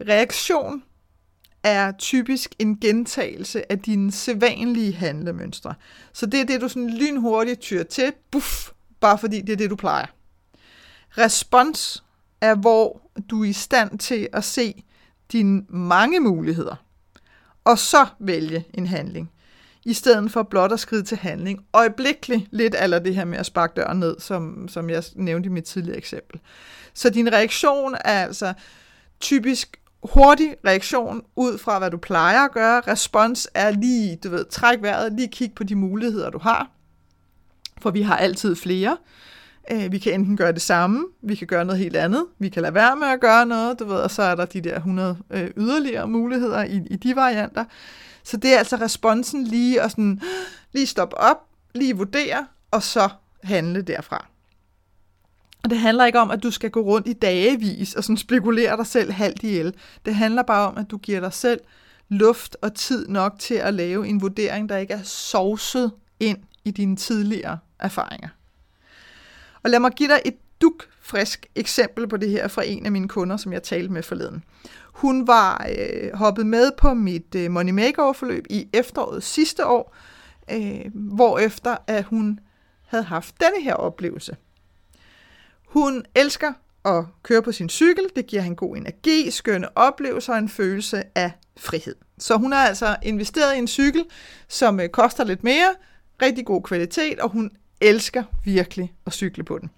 Reaktion 0.00 0.82
er 1.62 1.92
typisk 1.92 2.54
en 2.58 2.80
gentagelse 2.80 3.72
af 3.72 3.78
dine 3.78 4.12
sædvanlige 4.12 4.92
handlemønstre. 4.92 5.74
Så 6.12 6.26
det 6.26 6.40
er 6.40 6.44
det, 6.44 6.60
du 6.60 6.68
sådan 6.68 6.90
lynhurtigt 6.90 7.60
tyr 7.60 7.82
til, 7.82 8.12
buff, 8.30 8.70
bare 9.00 9.18
fordi 9.18 9.40
det 9.40 9.52
er 9.52 9.56
det, 9.56 9.70
du 9.70 9.76
plejer. 9.76 10.06
Respons 11.18 12.04
er, 12.40 12.54
hvor 12.54 13.10
du 13.30 13.42
er 13.42 13.48
i 13.48 13.52
stand 13.52 13.98
til 13.98 14.28
at 14.32 14.44
se 14.44 14.84
dine 15.32 15.64
mange 15.68 16.20
muligheder, 16.20 16.76
og 17.64 17.78
så 17.78 18.06
vælge 18.18 18.64
en 18.74 18.86
handling, 18.86 19.30
i 19.84 19.92
stedet 19.92 20.30
for 20.30 20.42
blot 20.42 20.72
at 20.72 20.80
skride 20.80 21.02
til 21.02 21.16
handling. 21.16 21.66
Øjeblikkeligt 21.72 22.48
lidt 22.50 22.74
eller 22.78 22.98
det 22.98 23.14
her 23.14 23.24
med 23.24 23.38
at 23.38 23.46
sparke 23.46 23.72
døren 23.76 24.00
ned, 24.00 24.20
som, 24.20 24.68
som 24.68 24.90
jeg 24.90 25.04
nævnte 25.14 25.46
i 25.46 25.50
mit 25.50 25.64
tidligere 25.64 25.98
eksempel. 25.98 26.40
Så 26.94 27.10
din 27.10 27.32
reaktion 27.32 27.94
er 27.94 28.24
altså 28.24 28.54
typisk 29.20 29.80
hurtig 30.04 30.54
reaktion 30.66 31.22
ud 31.36 31.58
fra, 31.58 31.78
hvad 31.78 31.90
du 31.90 31.96
plejer 31.96 32.44
at 32.44 32.52
gøre. 32.52 32.80
Respons 32.80 33.48
er 33.54 33.70
lige, 33.70 34.16
du 34.24 34.30
ved, 34.30 34.44
træk 34.44 34.82
vejret, 34.82 35.12
lige 35.12 35.28
kig 35.28 35.52
på 35.52 35.64
de 35.64 35.74
muligheder, 35.74 36.30
du 36.30 36.38
har. 36.38 36.70
For 37.82 37.90
vi 37.90 38.02
har 38.02 38.16
altid 38.16 38.56
flere. 38.56 38.96
Øh, 39.70 39.92
vi 39.92 39.98
kan 39.98 40.12
enten 40.14 40.36
gøre 40.36 40.52
det 40.52 40.62
samme, 40.62 41.04
vi 41.22 41.34
kan 41.34 41.46
gøre 41.46 41.64
noget 41.64 41.78
helt 41.78 41.96
andet, 41.96 42.26
vi 42.38 42.48
kan 42.48 42.62
lade 42.62 42.74
være 42.74 42.96
med 42.96 43.06
at 43.06 43.20
gøre 43.20 43.46
noget, 43.46 43.78
du 43.78 43.84
ved, 43.84 43.96
og 43.96 44.10
så 44.10 44.22
er 44.22 44.34
der 44.34 44.44
de 44.44 44.60
der 44.60 44.76
100 44.76 45.16
øh, 45.30 45.50
yderligere 45.56 46.08
muligheder 46.08 46.64
i, 46.64 46.82
i 46.90 46.96
de 46.96 47.16
varianter. 47.16 47.64
Så 48.24 48.36
det 48.36 48.54
er 48.54 48.58
altså 48.58 48.76
responsen 48.76 49.44
lige 49.44 49.82
at 49.82 49.90
sådan, 49.90 50.20
lige 50.72 50.86
stoppe 50.86 51.18
op, 51.18 51.46
lige 51.74 51.96
vurdere, 51.96 52.46
og 52.70 52.82
så 52.82 53.08
handle 53.42 53.82
derfra. 53.82 54.26
Og 55.64 55.70
det 55.70 55.78
handler 55.78 56.04
ikke 56.04 56.20
om, 56.20 56.30
at 56.30 56.42
du 56.42 56.50
skal 56.50 56.70
gå 56.70 56.80
rundt 56.80 57.08
i 57.08 57.12
dagevis 57.12 57.94
og 57.94 58.04
sådan 58.04 58.16
spekulere 58.16 58.76
dig 58.76 58.86
selv 58.86 59.12
halvt 59.12 59.42
ihjel. 59.42 59.74
Det 60.04 60.14
handler 60.14 60.42
bare 60.42 60.68
om, 60.68 60.78
at 60.78 60.90
du 60.90 60.98
giver 60.98 61.20
dig 61.20 61.32
selv 61.32 61.60
luft 62.08 62.56
og 62.62 62.74
tid 62.74 63.08
nok 63.08 63.38
til 63.38 63.54
at 63.54 63.74
lave 63.74 64.06
en 64.06 64.22
vurdering, 64.22 64.68
der 64.68 64.76
ikke 64.76 64.94
er 64.94 65.02
sovset 65.02 65.92
ind 66.20 66.38
i 66.64 66.70
dine 66.70 66.96
tidligere 66.96 67.58
erfaringer. 67.80 68.28
Og 69.62 69.70
lad 69.70 69.80
mig 69.80 69.92
give 69.92 70.08
dig 70.08 70.20
et 70.24 70.34
duk 70.60 70.88
frisk 71.00 71.46
eksempel 71.54 72.08
på 72.08 72.16
det 72.16 72.30
her 72.30 72.48
fra 72.48 72.62
en 72.66 72.86
af 72.86 72.92
mine 72.92 73.08
kunder, 73.08 73.36
som 73.36 73.52
jeg 73.52 73.62
talte 73.62 73.92
med 73.92 74.02
forleden. 74.02 74.44
Hun 74.92 75.26
var 75.26 75.66
øh, 75.78 76.10
hoppet 76.14 76.46
med 76.46 76.70
på 76.78 76.94
mit 76.94 77.34
øh, 77.34 77.50
Money 77.50 77.72
Makeover-forløb 77.72 78.44
i 78.50 78.68
efteråret 78.72 79.22
sidste 79.22 79.66
år, 79.66 79.96
øh, 80.52 80.84
hvor 80.94 81.38
efter 81.38 81.76
at 81.86 82.04
hun 82.04 82.40
havde 82.86 83.04
haft 83.04 83.34
denne 83.40 83.64
her 83.64 83.74
oplevelse. 83.74 84.36
Hun 85.74 86.04
elsker 86.14 86.52
at 86.84 87.04
køre 87.22 87.42
på 87.42 87.52
sin 87.52 87.68
cykel. 87.68 88.04
Det 88.16 88.26
giver 88.26 88.42
hende 88.42 88.56
god 88.56 88.76
energi, 88.76 89.30
skønne 89.30 89.78
oplevelser 89.78 90.32
og 90.32 90.38
en 90.38 90.48
følelse 90.48 91.02
af 91.14 91.32
frihed. 91.56 91.94
Så 92.18 92.36
hun 92.36 92.52
har 92.52 92.68
altså 92.68 92.96
investeret 93.02 93.54
i 93.54 93.58
en 93.58 93.68
cykel, 93.68 94.04
som 94.48 94.80
øh, 94.80 94.88
koster 94.88 95.24
lidt 95.24 95.44
mere, 95.44 95.74
rigtig 96.22 96.46
god 96.46 96.62
kvalitet, 96.62 97.20
og 97.20 97.30
hun 97.30 97.50
elsker 97.80 98.22
virkelig 98.44 98.92
at 99.06 99.12
cykle 99.12 99.44
på 99.44 99.58
den. 99.58 99.70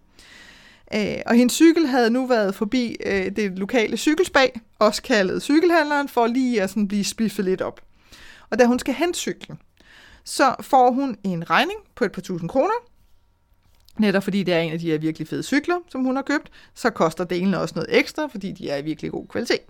Øh, 0.94 1.22
og 1.26 1.34
hendes 1.34 1.54
cykel 1.54 1.86
havde 1.86 2.10
nu 2.10 2.26
været 2.26 2.54
forbi 2.54 2.96
øh, 3.06 3.36
det 3.36 3.58
lokale 3.58 3.96
cykelspag, 3.96 4.60
også 4.78 5.02
kaldet 5.02 5.42
cykelhandleren, 5.42 6.08
for 6.08 6.26
lige 6.26 6.62
at 6.62 6.70
sådan 6.70 6.88
blive 6.88 7.04
spiffet 7.04 7.44
lidt 7.44 7.62
op. 7.62 7.80
Og 8.50 8.58
da 8.58 8.64
hun 8.64 8.78
skal 8.78 8.94
hente 8.94 9.18
cyklen, 9.18 9.58
så 10.24 10.54
får 10.60 10.90
hun 10.90 11.16
en 11.24 11.50
regning 11.50 11.78
på 11.94 12.04
et 12.04 12.12
par 12.12 12.22
tusind 12.22 12.48
kroner, 12.48 12.95
Netop 13.98 14.22
fordi 14.22 14.42
det 14.42 14.54
er 14.54 14.58
en 14.60 14.72
af 14.72 14.78
de 14.78 14.90
her 14.90 14.98
virkelig 14.98 15.28
fede 15.28 15.42
cykler, 15.42 15.76
som 15.88 16.04
hun 16.04 16.16
har 16.16 16.22
købt, 16.22 16.50
så 16.74 16.90
koster 16.90 17.24
delene 17.24 17.58
også 17.58 17.74
noget 17.74 17.98
ekstra, 17.98 18.26
fordi 18.26 18.52
de 18.52 18.70
er 18.70 18.76
i 18.76 18.82
virkelig 18.82 19.10
god 19.10 19.28
kvalitet. 19.28 19.60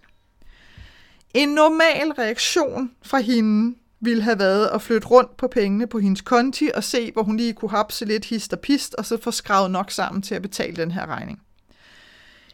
En 1.35 1.49
normal 1.49 2.13
reaktion 2.13 2.91
fra 3.03 3.19
hende 3.19 3.77
ville 4.01 4.23
have 4.23 4.39
været 4.39 4.67
at 4.67 4.83
flytte 4.83 5.07
rundt 5.07 5.37
på 5.37 5.49
pengene 5.49 5.87
på 5.87 5.99
hendes 5.99 6.21
konti 6.21 6.71
og 6.75 6.85
se, 6.85 7.13
hvor 7.13 7.23
hun 7.23 7.37
lige 7.37 7.53
kunne 7.53 7.71
hapse 7.71 8.05
lidt 8.05 8.25
hist 8.25 8.53
og 8.53 8.61
pist, 8.61 8.95
og 8.95 9.07
så 9.07 9.17
få 9.23 9.31
skravet 9.31 9.71
nok 9.71 9.91
sammen 9.91 10.23
til 10.23 10.35
at 10.35 10.43
betale 10.43 10.77
den 10.77 10.91
her 10.91 11.07
regning. 11.07 11.43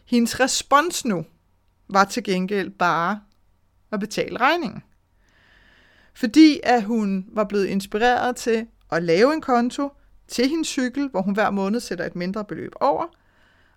Hendes 0.05 0.41
respons 0.41 1.05
nu 1.05 1.25
var 1.89 2.05
til 2.05 2.25
gengæld 2.25 2.71
bare 2.71 3.21
at 3.93 4.01
betale 4.01 4.37
regningen. 4.41 4.83
Fordi 6.15 6.61
at 6.63 6.83
hun 6.83 7.27
var 7.33 7.45
blevet 7.45 7.67
inspireret 7.67 8.37
til 8.37 8.67
at 8.93 9.03
lave 9.03 9.35
en 9.35 9.41
konto, 9.41 9.93
til 10.29 10.49
hendes 10.49 10.69
cykel, 10.69 11.09
hvor 11.09 11.23
hun 11.23 11.35
hver 11.35 11.51
måned 11.51 11.81
sætter 11.81 12.05
et 12.05 12.17
mindre 12.17 12.45
beløb 12.45 12.73
over. 12.81 13.07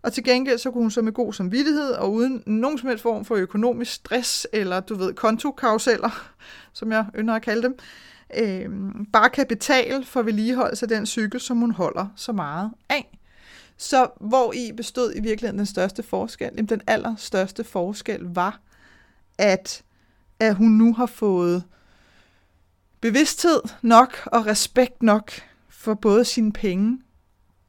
Og 0.02 0.14
til 0.14 0.24
gengæld 0.24 0.58
så 0.58 0.72
kunne 0.72 0.82
hun 0.82 0.92
så 0.92 1.02
med 1.02 1.12
god 1.12 1.34
samvittighed 1.34 1.92
og 1.92 2.14
uden 2.14 2.44
nogen 2.46 2.78
som 2.78 2.90
helst 2.90 3.02
form 3.02 3.26
for 3.26 3.36
økonomisk 3.36 3.92
stress 3.92 4.48
eller 4.54 4.80
du 4.80 4.96
ved 4.96 5.14
kontokauseller, 5.14 6.32
som 6.74 6.92
jeg 6.92 7.06
ynder 7.18 7.34
at 7.34 7.42
kalde 7.42 7.62
dem, 7.62 7.78
øh, 8.38 8.70
bare 9.14 9.30
kan 9.30 9.48
betale 9.48 10.06
for 10.06 10.22
vedligeholdelse 10.22 10.86
af 10.86 10.90
den 10.90 11.06
cykel, 11.06 11.40
som 11.40 11.58
hun 11.58 11.72
holder 11.72 12.08
så 12.16 12.32
meget 12.32 12.72
af. 12.90 13.20
Så 13.78 14.08
hvor 14.22 14.54
i 14.54 14.72
bestod 14.78 15.14
i 15.16 15.22
virkeligheden 15.22 15.58
den 15.58 15.66
største 15.66 16.04
forskel? 16.04 16.50
Jamen, 16.56 16.66
den 16.66 16.82
allerstørste 16.88 17.64
forskel 17.64 18.22
var, 18.22 18.60
at, 19.38 19.84
at 20.40 20.56
hun 20.56 20.72
nu 20.72 20.94
har 20.94 21.06
fået 21.06 21.64
bevidsthed 23.02 23.62
nok 23.82 24.20
og 24.26 24.46
respekt 24.46 25.04
nok 25.04 25.32
for 25.86 25.94
både 25.94 26.26
sine 26.26 26.52
penge 26.52 27.02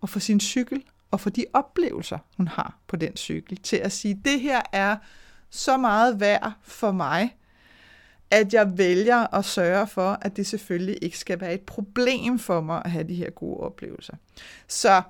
og 0.00 0.08
for 0.08 0.18
sin 0.18 0.40
cykel 0.40 0.82
og 1.11 1.20
for 1.20 1.30
de 1.30 1.44
oplevelser, 1.52 2.18
hun 2.37 2.49
har 2.49 2.78
på 2.87 2.96
den 2.96 3.16
cykel, 3.16 3.56
til 3.56 3.76
at 3.76 3.92
sige, 3.92 4.20
det 4.25 4.40
her 4.40 4.62
er 4.73 4.96
så 5.50 5.76
meget 5.76 6.20
værd 6.20 6.52
for 6.62 6.92
mig, 6.92 7.37
at 8.30 8.54
jeg 8.54 8.78
vælger 8.78 9.35
at 9.35 9.44
sørge 9.44 9.87
for, 9.87 10.18
at 10.23 10.37
det 10.37 10.46
selvfølgelig 10.46 10.99
ikke 11.02 11.18
skal 11.18 11.40
være 11.40 11.54
et 11.54 11.61
problem 11.61 12.38
for 12.38 12.61
mig 12.61 12.82
at 12.85 12.90
have 12.90 13.08
de 13.08 13.14
her 13.14 13.30
gode 13.30 13.61
oplevelser. 13.61 14.14
Så 14.68 15.02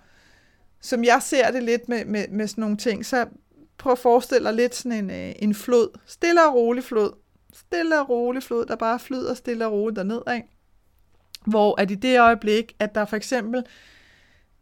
som 0.81 1.05
jeg 1.05 1.23
ser 1.23 1.51
det 1.51 1.63
lidt 1.63 1.89
med, 1.89 2.05
med, 2.05 2.29
med 2.29 2.49
sådan 2.49 2.63
nogle 2.63 2.77
ting, 2.77 3.07
så 3.07 3.27
prøv 3.79 3.93
at 3.93 3.99
forestille 3.99 4.49
dig 4.49 4.55
lidt 4.55 4.75
sådan 4.75 5.05
en, 5.05 5.11
øh, 5.11 5.35
en 5.39 5.55
flod. 5.55 5.99
Stille 6.07 6.47
og 6.47 6.55
rolig 6.55 6.85
flod. 6.85 7.13
Stille 7.53 8.01
og 8.01 8.09
rolig 8.09 8.43
flod, 8.43 8.67
der 8.67 8.77
bare 8.77 8.99
flyder 8.99 9.35
stille 9.35 9.67
og 9.67 9.73
roligt 9.73 9.97
derned 9.97 10.21
af 10.27 10.56
hvor 11.47 11.81
at 11.81 11.91
i 11.91 11.95
det 11.95 12.21
øjeblik, 12.21 12.77
at 12.79 12.95
der 12.95 13.05
for 13.05 13.17
eksempel 13.17 13.65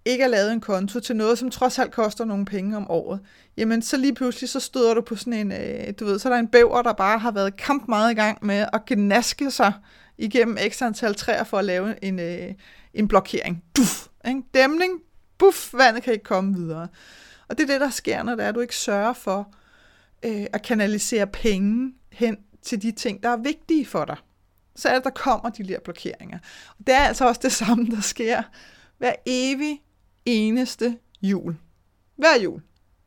ikke 0.04 0.24
er 0.24 0.28
lavet 0.28 0.52
en 0.52 0.60
konto 0.60 1.00
til 1.00 1.16
noget, 1.16 1.38
som 1.38 1.50
trods 1.50 1.78
alt 1.78 1.92
koster 1.92 2.24
nogle 2.24 2.44
penge 2.44 2.76
om 2.76 2.90
året, 2.90 3.20
jamen 3.56 3.82
så 3.82 3.96
lige 3.96 4.14
pludselig 4.14 4.50
så 4.50 4.60
støder 4.60 4.94
du 4.94 5.00
på 5.00 5.16
sådan 5.16 5.32
en, 5.32 5.52
øh, 5.52 5.94
du 6.00 6.04
ved, 6.04 6.18
så 6.18 6.28
er 6.28 6.32
der 6.32 6.40
en 6.40 6.48
bæver, 6.48 6.82
der 6.82 6.92
bare 6.92 7.18
har 7.18 7.30
været 7.30 7.56
kamp 7.56 7.88
meget 7.88 8.10
i 8.10 8.14
gang 8.14 8.46
med 8.46 8.66
at 8.72 8.84
gnaske 8.86 9.50
sig 9.50 9.72
igennem 10.18 10.58
x 10.70 10.82
antal 10.82 11.14
træer 11.14 11.44
for 11.44 11.58
at 11.58 11.64
lave 11.64 12.04
en, 12.04 12.18
øh, 12.18 12.54
en 12.94 13.08
blokering. 13.08 13.64
Duf, 13.76 14.06
ikke? 14.28 14.42
Dæmning, 14.54 15.00
buff, 15.38 15.74
vandet 15.74 16.02
kan 16.02 16.12
ikke 16.12 16.24
komme 16.24 16.54
videre. 16.54 16.88
Og 17.48 17.58
det 17.58 17.64
er 17.64 17.72
det, 17.72 17.80
der 17.80 17.90
sker, 17.90 18.22
når 18.22 18.34
det 18.34 18.44
er, 18.44 18.48
at 18.48 18.54
du 18.54 18.60
ikke 18.60 18.76
sørger 18.76 19.12
for 19.12 19.54
øh, 20.24 20.46
at 20.52 20.62
kanalisere 20.62 21.26
penge 21.26 21.94
hen 22.12 22.36
til 22.62 22.82
de 22.82 22.92
ting, 22.92 23.22
der 23.22 23.28
er 23.28 23.36
vigtige 23.36 23.86
for 23.86 24.04
dig 24.04 24.16
så 24.76 24.88
er 24.88 24.94
det, 24.94 25.04
der 25.04 25.10
kommer 25.10 25.50
de 25.50 25.62
der 25.62 25.80
blokeringer. 25.80 26.38
Og 26.78 26.86
det 26.86 26.94
er 26.94 27.00
altså 27.00 27.28
også 27.28 27.40
det 27.44 27.52
samme, 27.52 27.86
der 27.86 28.00
sker 28.00 28.42
hver 28.98 29.14
evig 29.26 29.82
eneste 30.24 30.98
jul. 31.22 31.56
Hver 32.16 32.38
jul. 32.42 32.62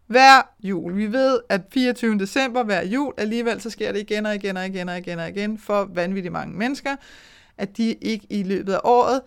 Hver 0.08 0.42
jul. 0.60 0.98
Vi 0.98 1.12
ved, 1.12 1.40
at 1.50 1.62
24. 1.74 2.20
december 2.20 2.64
hver 2.64 2.86
jul, 2.86 3.14
alligevel 3.18 3.62
så 3.62 3.70
sker 3.70 3.92
det 3.92 4.00
igen 4.00 4.26
og 4.26 4.36
igen 4.36 4.58
og 4.58 4.66
igen 4.66 4.90
og 4.90 4.98
igen 4.98 5.20
og 5.20 5.30
igen 5.30 5.58
for 5.58 5.86
vanvittigt 5.94 6.32
mange 6.32 6.58
mennesker, 6.58 6.96
at 7.58 7.78
de 7.78 7.94
ikke 7.94 8.28
i 8.30 8.44
løbet 8.44 8.74
af 8.74 8.80
året 8.84 9.22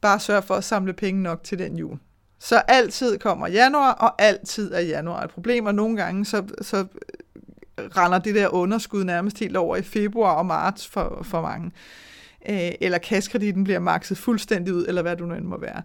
bare 0.00 0.20
sørger 0.20 0.40
for 0.40 0.54
at 0.54 0.64
samle 0.64 0.92
penge 0.92 1.22
nok 1.22 1.44
til 1.44 1.58
den 1.58 1.76
jul. 1.78 1.98
Så 2.38 2.62
altid 2.68 3.18
kommer 3.18 3.48
januar, 3.48 3.92
og 3.92 4.22
altid 4.22 4.72
er 4.72 4.80
januar 4.80 5.22
et 5.22 5.30
problem, 5.30 5.66
og 5.66 5.74
nogle 5.74 5.96
gange 5.96 6.24
så, 6.24 6.44
så 6.60 6.86
render 7.78 8.18
det 8.18 8.34
der 8.34 8.48
underskud 8.48 9.04
nærmest 9.04 9.38
helt 9.38 9.56
over 9.56 9.76
i 9.76 9.82
februar 9.82 10.34
og 10.34 10.46
marts 10.46 10.86
for, 10.86 11.20
for 11.22 11.40
mange. 11.40 11.70
Øh, 12.48 12.72
eller 12.80 12.98
kaskrediten 12.98 13.64
bliver 13.64 13.78
makset 13.78 14.18
fuldstændig 14.18 14.74
ud, 14.74 14.86
eller 14.88 15.02
hvad 15.02 15.16
du 15.16 15.26
nu 15.26 15.34
end 15.34 15.44
må 15.44 15.60
være. 15.60 15.82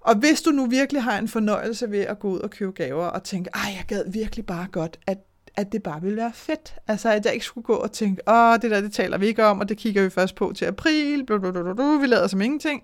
Og 0.00 0.14
hvis 0.14 0.42
du 0.42 0.50
nu 0.50 0.66
virkelig 0.66 1.02
har 1.02 1.18
en 1.18 1.28
fornøjelse 1.28 1.90
ved 1.90 2.00
at 2.00 2.18
gå 2.18 2.28
ud 2.28 2.38
og 2.38 2.50
købe 2.50 2.72
gaver 2.72 3.06
og 3.06 3.24
tænke, 3.24 3.50
ej, 3.54 3.60
jeg 3.76 3.84
gad 3.88 4.04
virkelig 4.12 4.46
bare 4.46 4.66
godt, 4.72 4.98
at, 5.06 5.18
at 5.56 5.72
det 5.72 5.82
bare 5.82 6.02
ville 6.02 6.16
være 6.16 6.32
fedt. 6.34 6.74
Altså, 6.88 7.10
at 7.10 7.24
jeg 7.24 7.34
ikke 7.34 7.46
skulle 7.46 7.64
gå 7.64 7.74
og 7.74 7.92
tænke, 7.92 8.22
åh, 8.28 8.58
det 8.62 8.70
der, 8.70 8.80
det 8.80 8.92
taler 8.92 9.18
vi 9.18 9.26
ikke 9.26 9.44
om, 9.44 9.60
og 9.60 9.68
det 9.68 9.76
kigger 9.76 10.02
vi 10.02 10.10
først 10.10 10.34
på 10.34 10.52
til 10.56 10.64
april, 10.64 11.26
blablabla, 11.26 11.98
vi 12.00 12.06
lader 12.06 12.26
som 12.26 12.40
ingenting. 12.40 12.82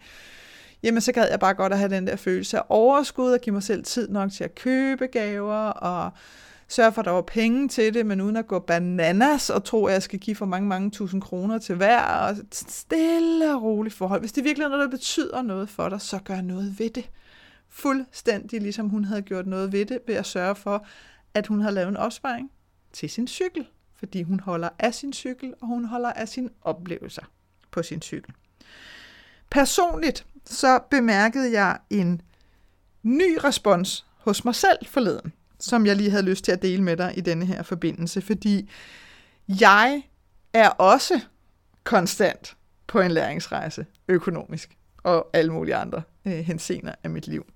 Jamen, 0.83 1.01
så 1.01 1.13
gad 1.13 1.29
jeg 1.31 1.41
bare 1.41 1.55
godt 1.55 1.73
at 1.73 1.79
have 1.79 1.95
den 1.95 2.07
der 2.07 2.17
følelse 2.17 2.59
af 2.59 2.63
overskud, 2.69 3.33
og 3.33 3.41
give 3.41 3.53
mig 3.53 3.63
selv 3.63 3.85
tid 3.85 4.09
nok 4.09 4.33
til 4.33 4.45
at 4.45 4.55
købe 4.55 5.07
gaver, 5.07 5.69
og 5.69 6.11
sørge 6.69 6.93
for, 6.93 7.01
at 7.03 7.05
der 7.05 7.11
var 7.11 7.23
penge 7.23 7.69
til 7.69 7.95
det, 7.95 8.07
men 8.07 8.21
uden 8.21 8.37
at 8.37 8.47
gå 8.47 8.59
bananas 8.59 9.51
og 9.51 9.65
tro, 9.65 9.87
at 9.87 9.93
jeg 9.93 10.03
skal 10.03 10.19
give 10.19 10.37
for 10.37 10.47
mange, 10.47 10.69
mange 10.69 10.91
tusind 10.91 11.23
kroner 11.23 11.59
til 11.59 11.75
hver, 11.75 12.03
og 12.03 12.37
stille 12.53 13.55
og 13.55 13.63
roligt 13.63 13.95
forhold. 13.95 14.21
Hvis 14.21 14.33
det 14.33 14.45
virkelig 14.45 14.65
er 14.65 14.69
noget, 14.69 14.85
der 14.85 14.91
betyder 14.91 15.43
noget 15.43 15.69
for 15.69 15.89
dig, 15.89 16.01
så 16.01 16.19
gør 16.25 16.41
noget 16.41 16.79
ved 16.79 16.91
det. 16.91 17.11
fuldstændig 17.69 18.61
ligesom 18.61 18.89
hun 18.89 19.05
havde 19.05 19.23
gjort 19.23 19.47
noget 19.47 19.73
ved 19.73 19.87
det, 19.87 19.99
ved 20.07 20.15
at 20.15 20.27
sørge 20.27 20.55
for, 20.55 20.87
at 21.35 21.47
hun 21.47 21.61
har 21.61 21.71
lavet 21.71 21.89
en 21.89 21.97
opsparing 21.97 22.51
til 22.93 23.11
sin 23.11 23.29
cykel, 23.29 23.67
fordi 23.95 24.23
hun 24.23 24.41
holder 24.41 24.69
af 24.79 24.95
sin 24.95 25.13
cykel, 25.13 25.55
og 25.61 25.67
hun 25.67 25.85
holder 25.85 26.13
af 26.13 26.29
sine 26.29 26.49
oplevelser 26.63 27.23
på 27.71 27.83
sin 27.83 28.03
cykel. 28.03 28.35
Personligt 29.51 30.27
så 30.45 30.81
bemærkede 30.91 31.53
jeg 31.53 31.79
en 31.91 32.23
ny 33.03 33.39
respons 33.45 34.07
hos 34.17 34.45
mig 34.45 34.55
selv 34.55 34.87
forleden, 34.87 35.33
som 35.67 35.87
jeg 35.87 35.97
lige 35.97 36.11
havde 36.11 36.23
lyst 36.23 36.45
til 36.45 36.53
at 36.53 36.63
dele 36.63 36.83
med 36.83 36.97
dig 36.97 37.13
i 37.17 37.21
denne 37.21 37.47
her 37.47 37.63
forbindelse, 37.63 38.21
fordi 38.21 38.71
jeg 39.49 40.03
er 40.53 40.69
også 40.69 41.21
konstant 41.85 42.57
på 42.87 43.01
en 43.01 43.11
læringsrejse 43.11 43.87
økonomisk 44.09 44.77
og 45.03 45.27
alle 45.33 45.53
mulige 45.53 45.75
andre 45.75 46.03
øh, 46.25 46.33
hensener 46.33 46.95
af 47.05 47.11
mit 47.11 47.27
liv. 47.27 47.47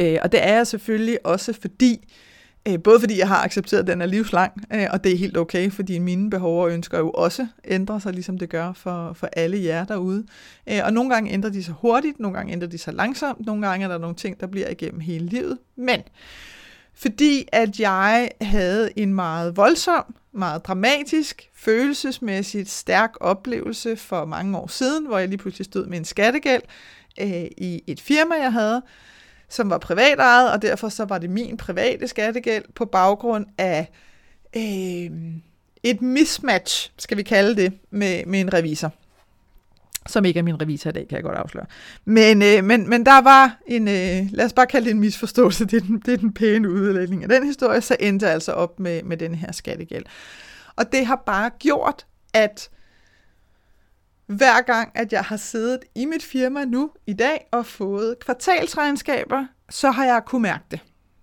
Øh, 0.00 0.18
og 0.22 0.32
det 0.32 0.46
er 0.46 0.54
jeg 0.54 0.66
selvfølgelig 0.66 1.26
også 1.26 1.52
fordi, 1.52 2.08
øh, 2.68 2.82
både 2.82 3.00
fordi 3.00 3.18
jeg 3.18 3.28
har 3.28 3.44
accepteret, 3.44 3.80
at 3.80 3.86
den 3.86 4.02
er 4.02 4.06
livslang, 4.06 4.52
øh, 4.74 4.86
og 4.90 5.04
det 5.04 5.12
er 5.12 5.16
helt 5.16 5.36
okay, 5.36 5.70
fordi 5.70 5.98
mine 5.98 6.30
behov 6.30 6.62
og 6.62 6.70
ønsker 6.70 6.98
jo 6.98 7.10
også 7.10 7.46
ændrer 7.64 7.98
sig, 7.98 8.12
ligesom 8.12 8.38
det 8.38 8.48
gør 8.48 8.72
for, 8.72 9.12
for 9.12 9.28
alle 9.32 9.64
jer 9.64 9.84
derude. 9.84 10.26
Øh, 10.68 10.80
og 10.84 10.92
nogle 10.92 11.10
gange 11.10 11.32
ændrer 11.32 11.50
de 11.50 11.64
sig 11.64 11.74
hurtigt, 11.74 12.20
nogle 12.20 12.36
gange 12.36 12.52
ændrer 12.52 12.68
de 12.68 12.78
sig 12.78 12.94
langsomt, 12.94 13.46
nogle 13.46 13.68
gange 13.68 13.84
er 13.84 13.88
der 13.88 13.98
nogle 13.98 14.16
ting, 14.16 14.40
der 14.40 14.46
bliver 14.46 14.68
igennem 14.68 15.00
hele 15.00 15.26
livet. 15.26 15.58
Men 15.76 16.00
fordi 17.00 17.48
at 17.52 17.80
jeg 17.80 18.30
havde 18.40 18.90
en 18.96 19.14
meget 19.14 19.56
voldsom, 19.56 20.14
meget 20.32 20.66
dramatisk, 20.66 21.50
følelsesmæssigt 21.54 22.70
stærk 22.70 23.12
oplevelse 23.20 23.96
for 23.96 24.24
mange 24.24 24.58
år 24.58 24.66
siden, 24.66 25.06
hvor 25.06 25.18
jeg 25.18 25.28
lige 25.28 25.38
pludselig 25.38 25.64
stod 25.64 25.86
med 25.86 25.98
en 25.98 26.04
skattegæld 26.04 26.62
øh, 27.20 27.44
i 27.56 27.82
et 27.86 28.00
firma, 28.00 28.34
jeg 28.34 28.52
havde, 28.52 28.82
som 29.48 29.70
var 29.70 29.78
privatejet, 29.78 30.52
og 30.52 30.62
derfor 30.62 30.88
så 30.88 31.04
var 31.04 31.18
det 31.18 31.30
min 31.30 31.56
private 31.56 32.08
skattegæld 32.08 32.64
på 32.74 32.84
baggrund 32.84 33.46
af 33.58 33.90
øh, 34.56 35.10
et 35.82 36.02
mismatch, 36.02 36.92
skal 36.98 37.16
vi 37.16 37.22
kalde 37.22 37.62
det, 37.62 37.72
med, 37.90 38.26
med 38.26 38.40
en 38.40 38.52
revisor 38.52 38.92
som 40.06 40.24
ikke 40.24 40.38
er 40.38 40.42
min 40.42 40.62
revisor 40.62 40.90
i 40.90 40.92
dag, 40.92 41.08
kan 41.08 41.16
jeg 41.16 41.24
godt 41.24 41.38
afsløre. 41.38 41.66
Men, 42.04 42.42
øh, 42.42 42.64
men, 42.64 42.88
men 42.88 43.06
der 43.06 43.20
var 43.20 43.58
en, 43.66 43.88
øh, 43.88 44.32
lad 44.32 44.44
os 44.44 44.52
bare 44.52 44.66
kalde 44.66 44.84
det 44.84 44.90
en 44.90 45.00
misforståelse, 45.00 45.64
det 45.64 45.82
er 45.82 45.86
den, 45.86 46.02
det 46.06 46.14
er 46.14 46.18
den 46.18 46.32
pæne 46.32 46.70
udlægning 46.70 47.22
af 47.22 47.28
den 47.28 47.46
historie, 47.46 47.80
så 47.80 47.96
endte 48.00 48.26
jeg 48.26 48.32
altså 48.34 48.52
op 48.52 48.80
med, 48.80 49.02
med 49.02 49.16
den 49.16 49.34
her 49.34 49.52
skattegæld. 49.52 50.04
Og 50.76 50.92
det 50.92 51.06
har 51.06 51.22
bare 51.26 51.50
gjort, 51.58 52.06
at 52.34 52.70
hver 54.26 54.60
gang, 54.60 54.90
at 54.94 55.12
jeg 55.12 55.22
har 55.22 55.36
siddet 55.36 55.80
i 55.94 56.04
mit 56.04 56.22
firma 56.22 56.64
nu 56.64 56.90
i 57.06 57.12
dag 57.12 57.48
og 57.52 57.66
fået 57.66 58.16
kvartalsregnskaber, 58.20 59.46
så 59.70 59.90
har 59.90 60.04
jeg 60.04 60.22
kunne 60.26 60.42
mærke 60.42 60.64
det. 60.70 60.80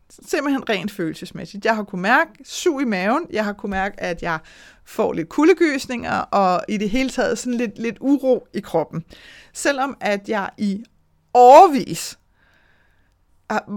Simpelthen 0.09 0.69
rent 0.69 0.91
følelsesmæssigt. 0.91 1.65
Jeg 1.65 1.75
har 1.75 1.83
kunne 1.83 2.01
mærke 2.01 2.31
sug 2.43 2.81
i 2.81 2.85
maven, 2.85 3.25
jeg 3.29 3.45
har 3.45 3.53
kunne 3.53 3.69
mærke, 3.69 3.99
at 3.99 4.21
jeg 4.21 4.39
får 4.85 5.13
lidt 5.13 5.29
kuldegysninger, 5.29 6.11
og 6.11 6.61
i 6.67 6.77
det 6.77 6.89
hele 6.89 7.09
taget 7.09 7.37
sådan 7.37 7.57
lidt, 7.57 7.79
lidt 7.79 7.97
uro 8.01 8.47
i 8.53 8.59
kroppen. 8.59 9.03
Selvom 9.53 9.97
at 10.01 10.29
jeg 10.29 10.49
i 10.57 10.83
årvis 11.33 12.17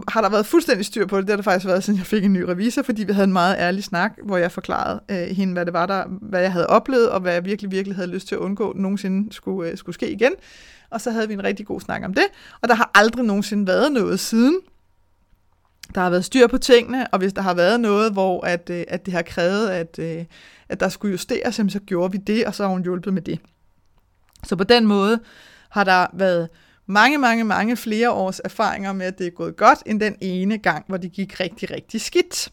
har 0.08 0.20
der 0.20 0.28
været 0.28 0.46
fuldstændig 0.46 0.86
styr 0.86 1.06
på 1.06 1.16
det. 1.16 1.26
Det 1.26 1.32
har 1.32 1.36
der 1.36 1.42
faktisk 1.42 1.66
været, 1.66 1.84
siden 1.84 1.98
jeg 1.98 2.06
fik 2.06 2.24
en 2.24 2.32
ny 2.32 2.40
revisor, 2.40 2.82
fordi 2.82 3.04
vi 3.04 3.12
havde 3.12 3.24
en 3.24 3.32
meget 3.32 3.56
ærlig 3.58 3.84
snak, 3.84 4.12
hvor 4.24 4.36
jeg 4.36 4.52
forklarede 4.52 5.00
øh, 5.10 5.36
hende, 5.36 5.52
hvad 5.52 5.66
det 5.66 5.72
var, 5.72 5.86
der, 5.86 6.04
hvad 6.06 6.40
jeg 6.40 6.52
havde 6.52 6.66
oplevet, 6.66 7.10
og 7.10 7.20
hvad 7.20 7.32
jeg 7.32 7.44
virkelig, 7.44 7.70
virkelig 7.70 7.96
havde 7.96 8.10
lyst 8.10 8.28
til 8.28 8.34
at 8.34 8.38
undgå, 8.38 8.72
nogensinde 8.76 9.32
skulle, 9.32 9.70
øh, 9.70 9.76
skulle 9.76 9.94
ske 9.94 10.10
igen. 10.10 10.32
Og 10.90 11.00
så 11.00 11.10
havde 11.10 11.28
vi 11.28 11.34
en 11.34 11.44
rigtig 11.44 11.66
god 11.66 11.80
snak 11.80 12.02
om 12.04 12.14
det, 12.14 12.24
og 12.60 12.68
der 12.68 12.74
har 12.74 12.90
aldrig 12.94 13.24
nogensinde 13.24 13.66
været 13.66 13.92
noget 13.92 14.20
siden. 14.20 14.60
Der 15.94 16.00
har 16.00 16.10
været 16.10 16.24
styr 16.24 16.46
på 16.46 16.58
tingene, 16.58 17.06
og 17.06 17.18
hvis 17.18 17.32
der 17.32 17.42
har 17.42 17.54
været 17.54 17.80
noget, 17.80 18.12
hvor 18.12 18.46
at, 18.46 18.70
øh, 18.70 18.84
at 18.88 19.06
det 19.06 19.14
har 19.14 19.22
krævet, 19.22 19.68
at, 19.68 19.98
øh, 19.98 20.24
at 20.68 20.80
der 20.80 20.88
skulle 20.88 21.12
justeres, 21.12 21.54
så 21.54 21.80
gjorde 21.86 22.12
vi 22.12 22.18
det, 22.18 22.46
og 22.46 22.54
så 22.54 22.62
har 22.62 22.70
hun 22.70 22.82
hjulpet 22.82 23.14
med 23.14 23.22
det. 23.22 23.38
Så 24.44 24.56
på 24.56 24.64
den 24.64 24.86
måde 24.86 25.20
har 25.68 25.84
der 25.84 26.06
været 26.12 26.48
mange, 26.86 27.18
mange, 27.18 27.44
mange 27.44 27.76
flere 27.76 28.10
års 28.10 28.40
erfaringer 28.44 28.92
med, 28.92 29.06
at 29.06 29.18
det 29.18 29.26
er 29.26 29.30
gået 29.30 29.56
godt, 29.56 29.78
end 29.86 30.00
den 30.00 30.16
ene 30.20 30.58
gang, 30.58 30.84
hvor 30.88 30.96
det 30.96 31.12
gik 31.12 31.40
rigtig, 31.40 31.70
rigtig 31.70 32.00
skidt. 32.00 32.52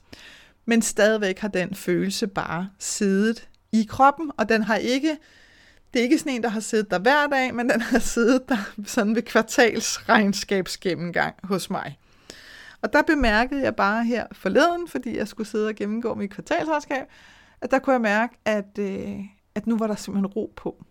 Men 0.65 0.81
stadigvæk 0.81 1.39
har 1.39 1.47
den 1.47 1.75
følelse 1.75 2.27
bare 2.27 2.69
siddet 2.79 3.47
i 3.71 3.87
kroppen, 3.89 4.31
og 4.37 4.49
den 4.49 4.63
har 4.63 4.75
ikke, 4.75 5.17
det 5.93 5.99
er 5.99 6.03
ikke 6.03 6.19
sådan 6.19 6.33
en, 6.33 6.43
der 6.43 6.49
har 6.49 6.59
siddet 6.59 6.91
der 6.91 6.99
hver 6.99 7.27
dag, 7.27 7.55
men 7.55 7.69
den 7.69 7.81
har 7.81 7.99
siddet 7.99 8.49
der 8.49 8.57
sådan 8.85 9.15
ved 9.15 9.21
kvartalsregnskabsgennemgang 9.21 11.35
hos 11.43 11.69
mig. 11.69 11.97
Og 12.87 12.93
der 12.93 13.01
bemærkede 13.01 13.63
jeg 13.63 13.75
bare 13.75 14.05
her 14.05 14.25
forleden, 14.31 14.87
fordi 14.87 15.17
jeg 15.17 15.27
skulle 15.27 15.47
sidde 15.47 15.67
og 15.67 15.75
gennemgå 15.75 16.13
mit 16.13 16.29
kvartalsregnskab, 16.29 17.07
at 17.61 17.71
der 17.71 17.79
kunne 17.79 17.93
jeg 17.93 18.01
mærke, 18.01 18.37
at, 18.45 18.79
øh, 18.79 19.19
at 19.55 19.67
nu 19.67 19.77
var 19.77 19.87
der 19.87 19.95
simpelthen 19.95 20.25
ro 20.25 20.53
på. 20.55 20.85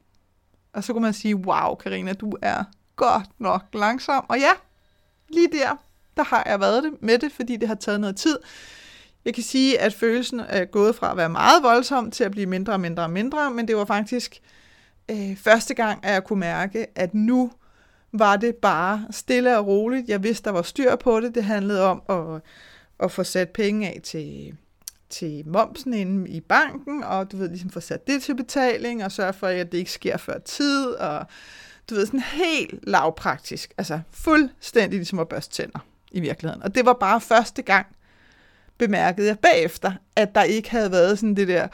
Og 0.72 0.84
så 0.84 0.92
kunne 0.92 1.02
man 1.02 1.12
sige, 1.12 1.36
wow, 1.36 1.74
Karina, 1.74 2.12
du 2.12 2.32
er 2.42 2.64
godt 2.96 3.40
nok 3.40 3.62
langsom. 3.74 4.24
Og 4.28 4.38
ja, 4.38 4.50
lige 5.28 5.48
der, 5.52 5.76
der 6.16 6.24
har 6.24 6.42
jeg 6.46 6.60
været 6.60 6.84
det 6.84 6.92
med 7.02 7.18
det, 7.18 7.32
fordi 7.32 7.56
det 7.56 7.68
har 7.68 7.74
taget 7.74 8.00
noget 8.00 8.16
tid. 8.16 8.38
Jeg 9.24 9.34
kan 9.34 9.42
sige, 9.42 9.80
at 9.80 9.94
følelsen 9.94 10.40
er 10.40 10.64
gået 10.64 10.94
fra 10.94 11.10
at 11.10 11.16
være 11.16 11.28
meget 11.28 11.62
voldsom 11.62 12.10
til 12.10 12.24
at 12.24 12.30
blive 12.30 12.46
mindre 12.46 12.72
og 12.72 12.80
mindre 12.80 13.02
og 13.02 13.10
mindre, 13.10 13.50
men 13.50 13.68
det 13.68 13.76
var 13.76 13.84
faktisk 13.84 14.40
øh, 15.10 15.36
første 15.36 15.74
gang, 15.74 16.04
at 16.04 16.12
jeg 16.12 16.24
kunne 16.24 16.40
mærke, 16.40 16.98
at 16.98 17.14
nu 17.14 17.50
var 18.18 18.36
det 18.36 18.56
bare 18.56 19.06
stille 19.10 19.58
og 19.58 19.66
roligt. 19.66 20.08
Jeg 20.08 20.22
vidste, 20.22 20.44
der 20.44 20.50
var 20.50 20.62
styr 20.62 20.96
på 20.96 21.20
det. 21.20 21.34
Det 21.34 21.44
handlede 21.44 21.82
om 21.82 22.02
at, 22.08 22.42
at 23.00 23.12
få 23.12 23.24
sat 23.24 23.50
penge 23.50 23.88
af 23.88 24.00
til, 24.04 24.56
til 25.10 25.48
momsen 25.48 25.94
inde 25.94 26.30
i 26.30 26.40
banken, 26.40 27.04
og 27.04 27.32
du 27.32 27.36
ved, 27.36 27.48
ligesom 27.48 27.70
få 27.70 27.80
sat 27.80 28.06
det 28.06 28.22
til 28.22 28.34
betaling, 28.34 29.04
og 29.04 29.12
sørge 29.12 29.32
for, 29.32 29.46
at 29.46 29.72
det 29.72 29.78
ikke 29.78 29.92
sker 29.92 30.16
før 30.16 30.38
tid, 30.38 30.86
og 30.86 31.26
du 31.90 31.94
ved, 31.94 32.06
sådan 32.06 32.20
helt 32.20 32.74
lavpraktisk. 32.82 33.72
Altså 33.78 34.00
fuldstændig 34.10 34.98
ligesom 34.98 35.18
at 35.18 35.28
børste 35.28 35.54
tænder 35.54 35.78
i 36.12 36.20
virkeligheden. 36.20 36.62
Og 36.62 36.74
det 36.74 36.86
var 36.86 36.92
bare 36.92 37.20
første 37.20 37.62
gang, 37.62 37.86
bemærkede 38.78 39.26
jeg 39.26 39.38
bagefter, 39.38 39.92
at 40.16 40.34
der 40.34 40.42
ikke 40.42 40.70
havde 40.70 40.92
været 40.92 41.18
sådan 41.18 41.36
det 41.36 41.48
der, 41.48 41.68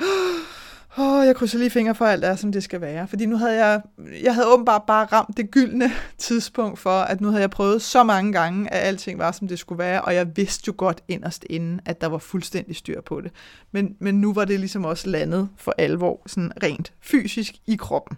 åh, 0.99 1.19
oh, 1.19 1.27
jeg 1.27 1.37
krydser 1.37 1.59
lige 1.59 1.71
fingre 1.71 1.95
for 1.95 2.05
alt 2.05 2.25
er, 2.25 2.37
som 2.37 2.53
det 2.53 2.63
skal 2.63 2.81
være. 2.81 3.09
Fordi 3.09 3.27
nu 3.27 3.37
havde 3.37 3.67
jeg, 3.67 3.81
jeg 4.23 4.35
havde 4.35 4.53
åbenbart 4.53 4.83
bare 4.87 5.05
ramt 5.05 5.37
det 5.37 5.51
gyldne 5.51 5.93
tidspunkt 6.19 6.79
for, 6.79 7.01
at 7.01 7.21
nu 7.21 7.29
havde 7.29 7.41
jeg 7.41 7.51
prøvet 7.51 7.83
så 7.83 8.03
mange 8.03 8.33
gange, 8.33 8.73
at 8.73 8.83
alting 8.83 9.19
var, 9.19 9.33
som 9.33 9.49
det 9.49 9.59
skulle 9.59 9.79
være, 9.79 10.03
og 10.03 10.15
jeg 10.15 10.37
vidste 10.37 10.65
jo 10.67 10.75
godt 10.77 11.03
inderst 11.09 11.45
inden, 11.51 11.81
at 11.85 12.01
der 12.01 12.07
var 12.07 12.19
fuldstændig 12.19 12.77
styr 12.77 13.01
på 13.01 13.21
det. 13.21 13.33
Men, 13.73 13.97
men 13.99 14.21
nu 14.21 14.33
var 14.33 14.45
det 14.45 14.61
ligesom 14.61 14.85
også 14.85 15.09
landet 15.09 15.49
for 15.57 15.75
alvor, 15.79 16.23
sådan 16.27 16.53
rent 16.63 16.93
fysisk 17.01 17.55
i 17.67 17.77
kroppen. 17.77 18.17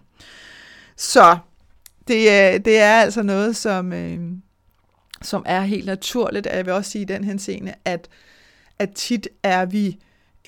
Så 0.95 1.37
det, 2.07 2.15
øh, 2.15 2.65
det 2.65 2.79
er 2.79 2.95
altså 3.01 3.23
noget, 3.23 3.55
som, 3.55 3.93
øh, 3.93 4.19
som 5.21 5.43
er 5.45 5.61
helt 5.61 5.85
naturligt, 5.85 6.47
og 6.47 6.55
jeg 6.55 6.65
vil 6.65 6.73
også 6.73 6.91
sige 6.91 7.01
i 7.01 7.05
den 7.05 7.23
henseende, 7.23 7.73
at, 7.85 8.07
at 8.79 8.91
tit 8.91 9.27
er 9.43 9.65
vi 9.65 9.97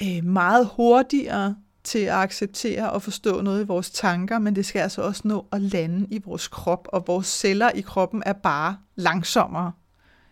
øh, 0.03 0.23
meget 0.25 0.69
hurtigere 0.75 1.55
til 1.87 1.99
at 1.99 2.13
acceptere 2.13 2.89
og 2.91 3.01
forstå 3.01 3.41
noget 3.41 3.63
i 3.63 3.67
vores 3.67 3.89
tanker, 3.89 4.39
men 4.39 4.55
det 4.55 4.65
skal 4.65 4.79
altså 4.79 5.01
også 5.01 5.21
nå 5.25 5.45
at 5.51 5.61
lande 5.61 6.07
i 6.11 6.21
vores 6.25 6.47
krop, 6.47 6.87
og 6.91 7.03
vores 7.07 7.27
celler 7.27 7.69
i 7.69 7.81
kroppen 7.81 8.23
er 8.25 8.33
bare 8.33 8.77
langsommere 8.95 9.71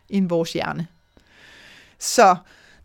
end 0.10 0.30
vores 0.30 0.54
hjerne. 0.54 0.88
Så 2.00 2.36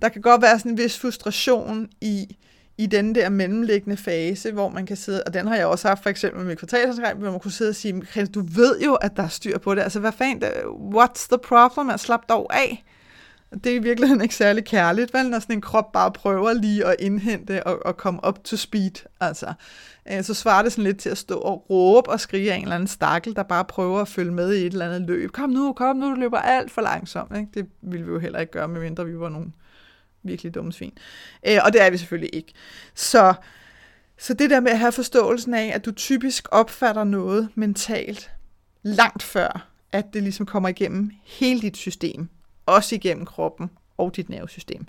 der 0.02 0.08
kan 0.08 0.22
godt 0.22 0.42
være 0.42 0.58
sådan 0.58 0.72
en 0.72 0.78
vis 0.78 0.98
frustration 0.98 1.88
i, 2.00 2.36
i 2.78 2.86
den 2.86 3.14
der 3.14 3.28
mellemliggende 3.28 3.96
fase, 3.96 4.52
hvor 4.52 4.68
man 4.68 4.86
kan 4.86 4.96
sidde, 4.96 5.22
og 5.26 5.34
den 5.34 5.46
har 5.46 5.56
jeg 5.56 5.66
også 5.66 5.88
haft 5.88 6.02
for 6.02 6.10
eksempel 6.10 6.44
med 6.44 6.56
kvartalsregnskab, 6.56 7.16
hvor 7.16 7.30
man 7.30 7.40
kunne 7.40 7.52
sidde 7.52 7.68
og 7.68 7.74
sige, 7.74 8.26
du 8.34 8.42
ved 8.54 8.80
jo, 8.80 8.94
at 8.94 9.16
der 9.16 9.22
er 9.22 9.28
styr 9.28 9.58
på 9.58 9.74
det, 9.74 9.82
altså 9.82 10.00
hvad 10.00 10.12
fanden, 10.12 10.42
what's 10.94 11.26
the 11.28 11.38
problem, 11.38 11.90
at 11.90 12.00
slappe 12.00 12.26
dog 12.28 12.56
af. 12.56 12.84
Det 13.54 13.66
er 13.66 13.76
i 13.76 13.78
virkeligheden 13.78 14.22
ikke 14.22 14.34
særlig 14.34 14.64
kærligt, 14.64 15.14
vel, 15.14 15.30
når 15.30 15.38
sådan 15.38 15.56
en 15.56 15.60
krop 15.60 15.92
bare 15.92 16.12
prøver 16.12 16.52
lige 16.52 16.86
at 16.86 16.96
indhente 16.98 17.66
og, 17.66 17.86
og 17.86 17.96
komme 17.96 18.24
op 18.24 18.44
to 18.44 18.56
speed. 18.56 19.06
Altså, 19.20 19.52
øh, 20.12 20.24
så 20.24 20.34
svarer 20.34 20.62
det 20.62 20.72
sådan 20.72 20.84
lidt 20.84 20.98
til 20.98 21.08
at 21.08 21.18
stå 21.18 21.38
og 21.38 21.66
råbe 21.70 22.10
og 22.10 22.20
skrige 22.20 22.52
af 22.52 22.56
en 22.56 22.62
eller 22.62 22.74
anden 22.74 22.88
stakkel, 22.88 23.36
der 23.36 23.42
bare 23.42 23.64
prøver 23.64 24.00
at 24.00 24.08
følge 24.08 24.32
med 24.32 24.54
i 24.54 24.66
et 24.66 24.72
eller 24.72 24.86
andet 24.86 25.08
løb. 25.08 25.32
Kom 25.32 25.50
nu, 25.50 25.72
kom 25.72 25.96
nu, 25.96 26.10
du 26.10 26.14
løber 26.14 26.38
alt 26.38 26.70
for 26.70 26.82
langsomt. 26.82 27.36
Ikke? 27.36 27.48
Det 27.54 27.66
ville 27.82 28.06
vi 28.06 28.12
jo 28.12 28.18
heller 28.18 28.38
ikke 28.38 28.52
gøre, 28.52 28.68
medmindre 28.68 29.06
vi 29.06 29.18
var 29.18 29.28
nogle 29.28 29.52
virkelig 30.22 30.54
dumme 30.54 30.72
svin. 30.72 30.92
Øh, 31.48 31.58
og 31.64 31.72
det 31.72 31.82
er 31.82 31.90
vi 31.90 31.96
selvfølgelig 31.96 32.34
ikke. 32.34 32.52
Så, 32.94 33.34
så 34.18 34.34
det 34.34 34.50
der 34.50 34.60
med 34.60 34.70
at 34.70 34.78
have 34.78 34.92
forståelsen 34.92 35.54
af, 35.54 35.72
at 35.74 35.84
du 35.84 35.92
typisk 35.92 36.48
opfatter 36.50 37.04
noget 37.04 37.48
mentalt 37.54 38.30
langt 38.82 39.22
før, 39.22 39.68
at 39.92 40.14
det 40.14 40.22
ligesom 40.22 40.46
kommer 40.46 40.68
igennem 40.68 41.10
hele 41.24 41.60
dit 41.60 41.76
system, 41.76 42.28
også 42.70 42.94
igennem 42.94 43.26
kroppen 43.26 43.70
og 43.98 44.16
dit 44.16 44.28
nervesystem. 44.28 44.86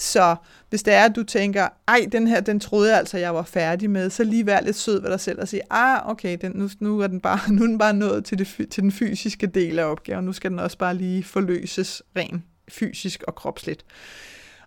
Så 0.00 0.36
hvis 0.68 0.82
det 0.82 0.94
er, 0.94 1.04
at 1.04 1.16
du 1.16 1.22
tænker, 1.22 1.68
ej, 1.88 2.06
den 2.12 2.26
her, 2.26 2.40
den 2.40 2.60
troede 2.60 2.90
jeg 2.90 2.98
altså, 2.98 3.18
jeg 3.18 3.34
var 3.34 3.42
færdig 3.42 3.90
med, 3.90 4.10
så 4.10 4.24
lige 4.24 4.46
vær 4.46 4.60
lidt 4.60 4.76
sød 4.76 5.02
ved 5.02 5.10
dig 5.10 5.20
selv 5.20 5.40
og 5.40 5.48
sige, 5.48 5.62
ah, 5.70 6.10
okay, 6.10 6.38
den, 6.40 6.52
nu, 6.54 6.68
nu, 6.80 7.00
er 7.00 7.06
den 7.06 7.20
bare, 7.20 7.40
nu 7.52 7.62
er 7.62 7.66
den 7.66 7.78
bare 7.78 7.94
nået 7.94 8.24
til, 8.24 8.38
det, 8.38 8.70
til 8.70 8.82
den 8.82 8.92
fysiske 8.92 9.46
del 9.46 9.78
af 9.78 9.84
opgaven. 9.84 10.24
Nu 10.24 10.32
skal 10.32 10.50
den 10.50 10.58
også 10.58 10.78
bare 10.78 10.94
lige 10.94 11.24
forløses 11.24 12.02
rent 12.16 12.42
fysisk 12.68 13.22
og 13.22 13.34
kropsligt. 13.34 13.84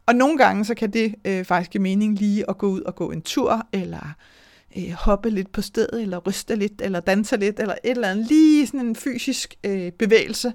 Og 0.05 0.15
nogle 0.15 0.37
gange, 0.37 0.65
så 0.65 0.75
kan 0.75 0.91
det 0.91 1.15
øh, 1.25 1.45
faktisk 1.45 1.71
give 1.71 1.83
mening 1.83 2.19
lige 2.19 2.49
at 2.49 2.57
gå 2.57 2.67
ud 2.67 2.81
og 2.81 2.95
gå 2.95 3.11
en 3.11 3.21
tur, 3.21 3.67
eller 3.71 4.15
øh, 4.77 4.91
hoppe 4.91 5.29
lidt 5.29 5.51
på 5.51 5.61
stedet, 5.61 6.01
eller 6.01 6.17
ryste 6.17 6.55
lidt, 6.55 6.81
eller 6.81 6.99
danse 6.99 7.37
lidt, 7.37 7.59
eller 7.59 7.75
et 7.83 7.91
eller 7.91 8.09
andet. 8.09 8.27
Lige 8.27 8.67
sådan 8.67 8.79
en 8.79 8.95
fysisk 8.95 9.55
øh, 9.63 9.91
bevægelse 9.91 10.47
øh, 10.47 10.53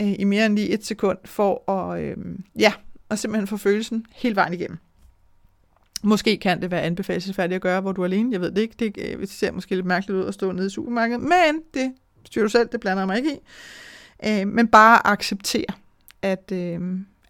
Øh, 0.00 0.14
i 0.18 0.24
mere 0.24 0.46
end 0.46 0.54
lige 0.54 0.68
et 0.68 0.84
sekund, 0.84 1.18
for 1.24 1.70
at, 1.70 2.02
øh, 2.02 2.16
ja, 2.58 2.72
og 3.08 3.18
simpelthen 3.18 3.46
få 3.46 3.56
følelsen 3.56 4.06
hele 4.14 4.36
vejen 4.36 4.52
igennem. 4.52 4.78
Måske 6.02 6.36
kan 6.36 6.62
det 6.62 6.70
være 6.70 6.82
anbefalesfærdigt 6.82 7.56
at 7.56 7.62
gøre, 7.62 7.80
hvor 7.80 7.92
du 7.92 8.00
er 8.00 8.06
alene. 8.06 8.32
Jeg 8.32 8.40
ved 8.40 8.50
det 8.50 8.62
ikke. 8.62 8.74
Det, 8.78 8.96
øh, 8.98 9.20
det 9.20 9.30
ser 9.30 9.52
måske 9.52 9.74
lidt 9.74 9.86
mærkeligt 9.86 10.20
ud 10.20 10.24
at 10.24 10.34
stå 10.34 10.52
nede 10.52 10.66
i 10.66 10.70
supermarkedet, 10.70 11.20
men 11.20 11.62
det 11.74 11.92
styrer 12.24 12.44
du 12.44 12.48
selv, 12.48 12.68
det 12.72 12.80
blander 12.80 13.06
mig 13.06 13.16
ikke 13.16 13.34
i. 13.34 13.38
Øh, 14.26 14.48
men 14.48 14.68
bare 14.68 15.06
acceptere, 15.06 15.74
at, 16.22 16.52
øh, 16.52 16.80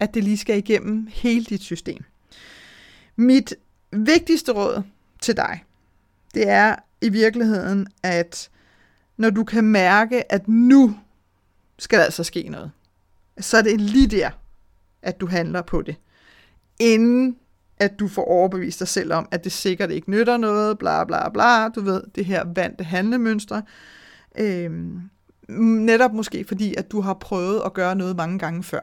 at 0.01 0.15
det 0.15 0.25
lige 0.25 0.37
skal 0.37 0.59
igennem 0.59 1.09
hele 1.11 1.45
dit 1.45 1.63
system. 1.63 2.05
Mit 3.17 3.55
vigtigste 3.93 4.53
råd 4.53 4.83
til 5.21 5.37
dig, 5.37 5.65
det 6.35 6.49
er 6.49 6.77
i 7.01 7.09
virkeligheden, 7.09 7.87
at 8.03 8.51
når 9.17 9.31
du 9.31 9.45
kan 9.45 9.65
mærke, 9.65 10.33
at 10.33 10.49
nu 10.49 10.97
skal 11.79 11.99
der 11.99 12.05
altså 12.05 12.25
ske 12.25 12.49
noget, 12.49 12.71
så 13.41 13.57
er 13.57 13.63
det 13.63 13.81
lige 13.81 14.07
der, 14.07 14.31
at 15.03 15.21
du 15.21 15.27
handler 15.27 15.63
på 15.63 15.83
det. 15.83 15.97
Inden 16.81 17.37
at 17.81 17.99
du 17.99 18.09
får 18.09 18.25
overbevist 18.25 18.79
dig 18.79 18.89
selv 18.89 19.13
om, 19.13 19.29
at 19.31 19.45
det 19.45 19.53
sikkert 19.53 19.91
ikke 19.91 20.11
nytter 20.11 20.37
noget, 20.37 20.79
bla 20.79 21.05
bla 21.05 21.29
bla, 21.29 21.69
du 21.69 21.81
ved, 21.81 22.03
det 22.15 22.25
her 22.25 22.45
vante 22.55 22.85
handlemønstre. 22.85 23.63
Øhm, 24.39 25.11
netop 25.49 26.13
måske 26.13 26.45
fordi, 26.49 26.75
at 26.79 26.91
du 26.93 27.01
har 27.01 27.15
prøvet 27.15 27.63
at 27.67 27.75
gøre 27.75 27.95
noget 27.95 28.17
mange 28.17 28.39
gange 28.39 28.63
før. 28.63 28.81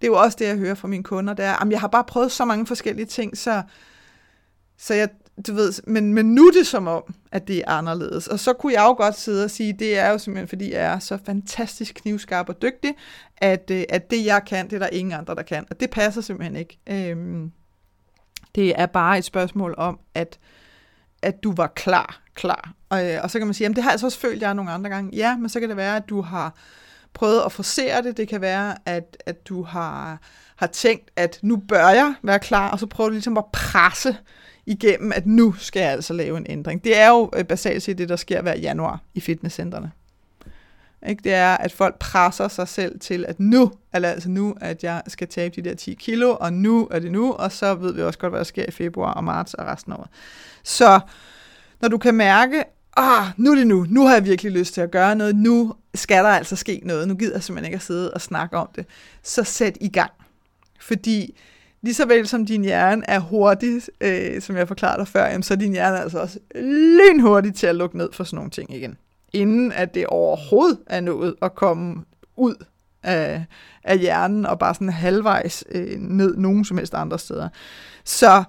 Det 0.00 0.06
er 0.06 0.10
jo 0.10 0.18
også 0.18 0.36
det, 0.40 0.46
jeg 0.46 0.56
hører 0.56 0.74
fra 0.74 0.88
mine 0.88 1.04
kunder, 1.04 1.34
det 1.34 1.44
er, 1.44 1.62
at 1.62 1.70
jeg 1.70 1.80
har 1.80 1.88
bare 1.88 2.04
prøvet 2.04 2.32
så 2.32 2.44
mange 2.44 2.66
forskellige 2.66 3.06
ting, 3.06 3.36
så, 3.36 3.62
så 4.76 4.94
jeg, 4.94 5.08
du 5.46 5.54
ved, 5.54 5.72
men, 5.86 6.14
men 6.14 6.34
nu 6.34 6.46
er 6.46 6.52
det 6.52 6.66
som 6.66 6.86
om, 6.86 7.14
at 7.32 7.48
det 7.48 7.58
er 7.58 7.70
anderledes. 7.70 8.26
Og 8.26 8.38
så 8.38 8.52
kunne 8.52 8.72
jeg 8.72 8.82
jo 8.82 8.92
godt 8.92 9.18
sidde 9.18 9.44
og 9.44 9.50
sige, 9.50 9.72
det 9.72 9.98
er 9.98 10.10
jo 10.10 10.18
simpelthen, 10.18 10.48
fordi 10.48 10.72
jeg 10.72 10.82
er 10.82 10.98
så 10.98 11.18
fantastisk 11.26 11.94
knivskarp 11.94 12.48
og 12.48 12.62
dygtig, 12.62 12.94
at, 13.36 13.70
øh, 13.70 13.84
at 13.88 14.10
det 14.10 14.24
jeg 14.24 14.42
kan, 14.46 14.64
det 14.64 14.72
er 14.72 14.78
der 14.78 14.88
ingen 14.88 15.12
andre, 15.12 15.34
der 15.34 15.42
kan. 15.42 15.66
Og 15.70 15.80
det 15.80 15.90
passer 15.90 16.20
simpelthen 16.20 16.56
ikke. 16.56 16.78
Øhm, 16.86 17.52
det 18.54 18.80
er 18.80 18.86
bare 18.86 19.18
et 19.18 19.24
spørgsmål 19.24 19.74
om, 19.78 19.98
at, 20.14 20.38
at 21.22 21.42
du 21.42 21.54
var 21.56 21.66
klar, 21.66 22.22
klar. 22.34 22.74
Og, 22.88 23.12
øh, 23.12 23.20
og 23.22 23.30
så 23.30 23.38
kan 23.38 23.46
man 23.46 23.54
sige, 23.54 23.64
jamen 23.64 23.76
det 23.76 23.84
har 23.84 23.90
jeg 23.90 24.00
så 24.00 24.06
også 24.06 24.18
følt, 24.18 24.42
jeg 24.42 24.54
nogle 24.54 24.70
andre 24.70 24.90
gange. 24.90 25.16
Ja, 25.16 25.36
men 25.36 25.48
så 25.48 25.60
kan 25.60 25.68
det 25.68 25.76
være, 25.76 25.96
at 25.96 26.08
du 26.08 26.20
har 26.20 26.54
prøvet 27.12 27.42
at 27.44 27.52
forsere 27.52 28.02
det. 28.02 28.16
Det 28.16 28.28
kan 28.28 28.40
være, 28.40 28.76
at, 28.86 29.22
at 29.26 29.48
du 29.48 29.62
har, 29.62 30.20
har 30.56 30.66
tænkt, 30.66 31.10
at 31.16 31.38
nu 31.42 31.56
bør 31.56 31.88
jeg 31.88 32.14
være 32.22 32.38
klar, 32.38 32.70
og 32.70 32.78
så 32.78 32.86
prøver 32.86 33.08
du 33.08 33.12
ligesom 33.12 33.38
at 33.38 33.44
presse 33.52 34.16
igennem, 34.66 35.12
at 35.14 35.26
nu 35.26 35.52
skal 35.52 35.80
jeg 35.80 35.90
altså 35.90 36.12
lave 36.12 36.36
en 36.36 36.46
ændring. 36.48 36.84
Det 36.84 36.98
er 36.98 37.08
jo 37.08 37.30
øh, 37.36 37.44
basalt 37.44 37.82
set 37.82 37.98
det, 37.98 38.08
der 38.08 38.16
sker 38.16 38.42
hver 38.42 38.56
januar 38.56 39.00
i 39.14 39.20
fitnesscentrene. 39.20 39.90
Ikke? 41.08 41.22
Det 41.24 41.34
er, 41.34 41.56
at 41.56 41.72
folk 41.72 41.98
presser 41.98 42.48
sig 42.48 42.68
selv 42.68 43.00
til, 43.00 43.24
at 43.28 43.40
nu, 43.40 43.72
eller 43.94 44.08
altså 44.08 44.28
nu, 44.28 44.56
at 44.60 44.84
jeg 44.84 45.02
skal 45.08 45.28
tabe 45.28 45.62
de 45.62 45.68
der 45.68 45.74
10 45.74 45.94
kilo, 45.94 46.36
og 46.40 46.52
nu 46.52 46.88
er 46.90 46.98
det 46.98 47.12
nu, 47.12 47.32
og 47.32 47.52
så 47.52 47.74
ved 47.74 47.94
vi 47.94 48.02
også 48.02 48.18
godt, 48.18 48.32
hvad 48.32 48.38
der 48.40 48.44
sker 48.44 48.64
i 48.68 48.70
februar 48.70 49.12
og 49.12 49.24
marts 49.24 49.54
og 49.54 49.66
resten 49.66 49.92
af 49.92 49.96
året. 49.96 50.08
Så 50.62 51.00
når 51.80 51.88
du 51.88 51.98
kan 51.98 52.14
mærke, 52.14 52.64
ah, 52.96 53.26
nu 53.36 53.50
er 53.50 53.54
det 53.54 53.66
nu, 53.66 53.86
nu 53.88 54.06
har 54.06 54.14
jeg 54.14 54.24
virkelig 54.24 54.52
lyst 54.52 54.74
til 54.74 54.80
at 54.80 54.90
gøre 54.90 55.16
noget, 55.16 55.36
nu 55.36 55.74
skal 55.94 56.24
der 56.24 56.30
altså 56.30 56.56
ske 56.56 56.80
noget, 56.84 57.08
nu 57.08 57.14
gider 57.14 57.34
jeg 57.34 57.42
simpelthen 57.42 57.66
ikke 57.66 57.76
at 57.76 57.82
sidde 57.82 58.14
og 58.14 58.20
snakke 58.20 58.56
om 58.56 58.68
det, 58.76 58.86
så 59.22 59.44
sæt 59.44 59.76
i 59.80 59.88
gang. 59.88 60.10
Fordi 60.80 61.38
lige 61.86 61.94
så 61.94 62.06
vel 62.06 62.28
som 62.28 62.46
din 62.46 62.62
hjerne 62.62 63.02
er 63.08 63.18
hurtig, 63.18 63.82
øh, 64.00 64.42
som 64.42 64.56
jeg 64.56 64.68
forklarede 64.68 64.98
dig 64.98 65.08
før, 65.08 65.26
jamen, 65.26 65.42
så 65.42 65.54
er 65.54 65.58
din 65.58 65.72
hjerne 65.72 66.00
altså 66.00 66.18
også 66.18 66.38
lynhurtig 66.54 67.54
til 67.54 67.66
at 67.66 67.74
lukke 67.76 67.98
ned 67.98 68.08
for 68.12 68.24
sådan 68.24 68.36
nogle 68.36 68.50
ting 68.50 68.74
igen. 68.74 68.96
Inden 69.32 69.72
at 69.72 69.94
det 69.94 70.06
overhovedet 70.06 70.78
er 70.86 71.00
nået 71.00 71.34
at 71.42 71.54
komme 71.54 72.04
ud 72.36 72.54
af, 73.02 73.44
af 73.84 73.98
hjernen 73.98 74.46
og 74.46 74.58
bare 74.58 74.74
sådan 74.74 74.88
halvvejs 74.88 75.64
øh, 75.70 75.98
ned 75.98 76.36
nogen 76.36 76.64
som 76.64 76.76
helst 76.76 76.94
andre 76.94 77.18
steder. 77.18 77.48
Så 78.04 78.44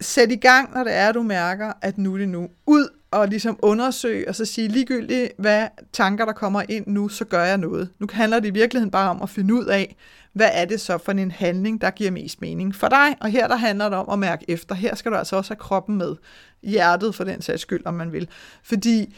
sæt 0.00 0.32
i 0.32 0.36
gang, 0.36 0.74
når 0.74 0.84
det 0.84 0.94
er, 0.94 1.12
du 1.12 1.22
mærker, 1.22 1.72
at 1.82 1.98
nu 1.98 2.14
er 2.14 2.18
det 2.18 2.28
nu. 2.28 2.48
Ud 2.66 2.88
at 3.22 3.30
ligesom 3.30 3.58
undersøge, 3.62 4.28
og 4.28 4.34
så 4.34 4.44
sige 4.44 4.68
ligegyldigt, 4.68 5.32
hvad 5.38 5.68
tanker, 5.92 6.24
der 6.24 6.32
kommer 6.32 6.62
ind 6.68 6.86
nu, 6.86 7.08
så 7.08 7.24
gør 7.24 7.44
jeg 7.44 7.58
noget. 7.58 7.88
Nu 7.98 8.06
handler 8.12 8.40
det 8.40 8.48
i 8.48 8.52
virkeligheden 8.52 8.90
bare 8.90 9.10
om 9.10 9.22
at 9.22 9.30
finde 9.30 9.54
ud 9.54 9.64
af, 9.64 9.96
hvad 10.32 10.50
er 10.52 10.64
det 10.64 10.80
så 10.80 10.98
for 10.98 11.12
en 11.12 11.30
handling, 11.30 11.80
der 11.80 11.90
giver 11.90 12.10
mest 12.10 12.40
mening 12.40 12.74
for 12.74 12.88
dig? 12.88 13.16
Og 13.20 13.28
her 13.28 13.48
der 13.48 13.56
handler 13.56 13.88
det 13.88 13.98
om 13.98 14.08
at 14.10 14.18
mærke 14.18 14.44
efter. 14.48 14.74
Her 14.74 14.94
skal 14.94 15.12
du 15.12 15.16
altså 15.16 15.36
også 15.36 15.50
have 15.50 15.58
kroppen 15.58 15.96
med. 15.96 16.16
Hjertet 16.62 17.14
for 17.14 17.24
den 17.24 17.42
sags 17.42 17.62
skyld, 17.62 17.86
om 17.86 17.94
man 17.94 18.12
vil. 18.12 18.28
Fordi 18.62 19.14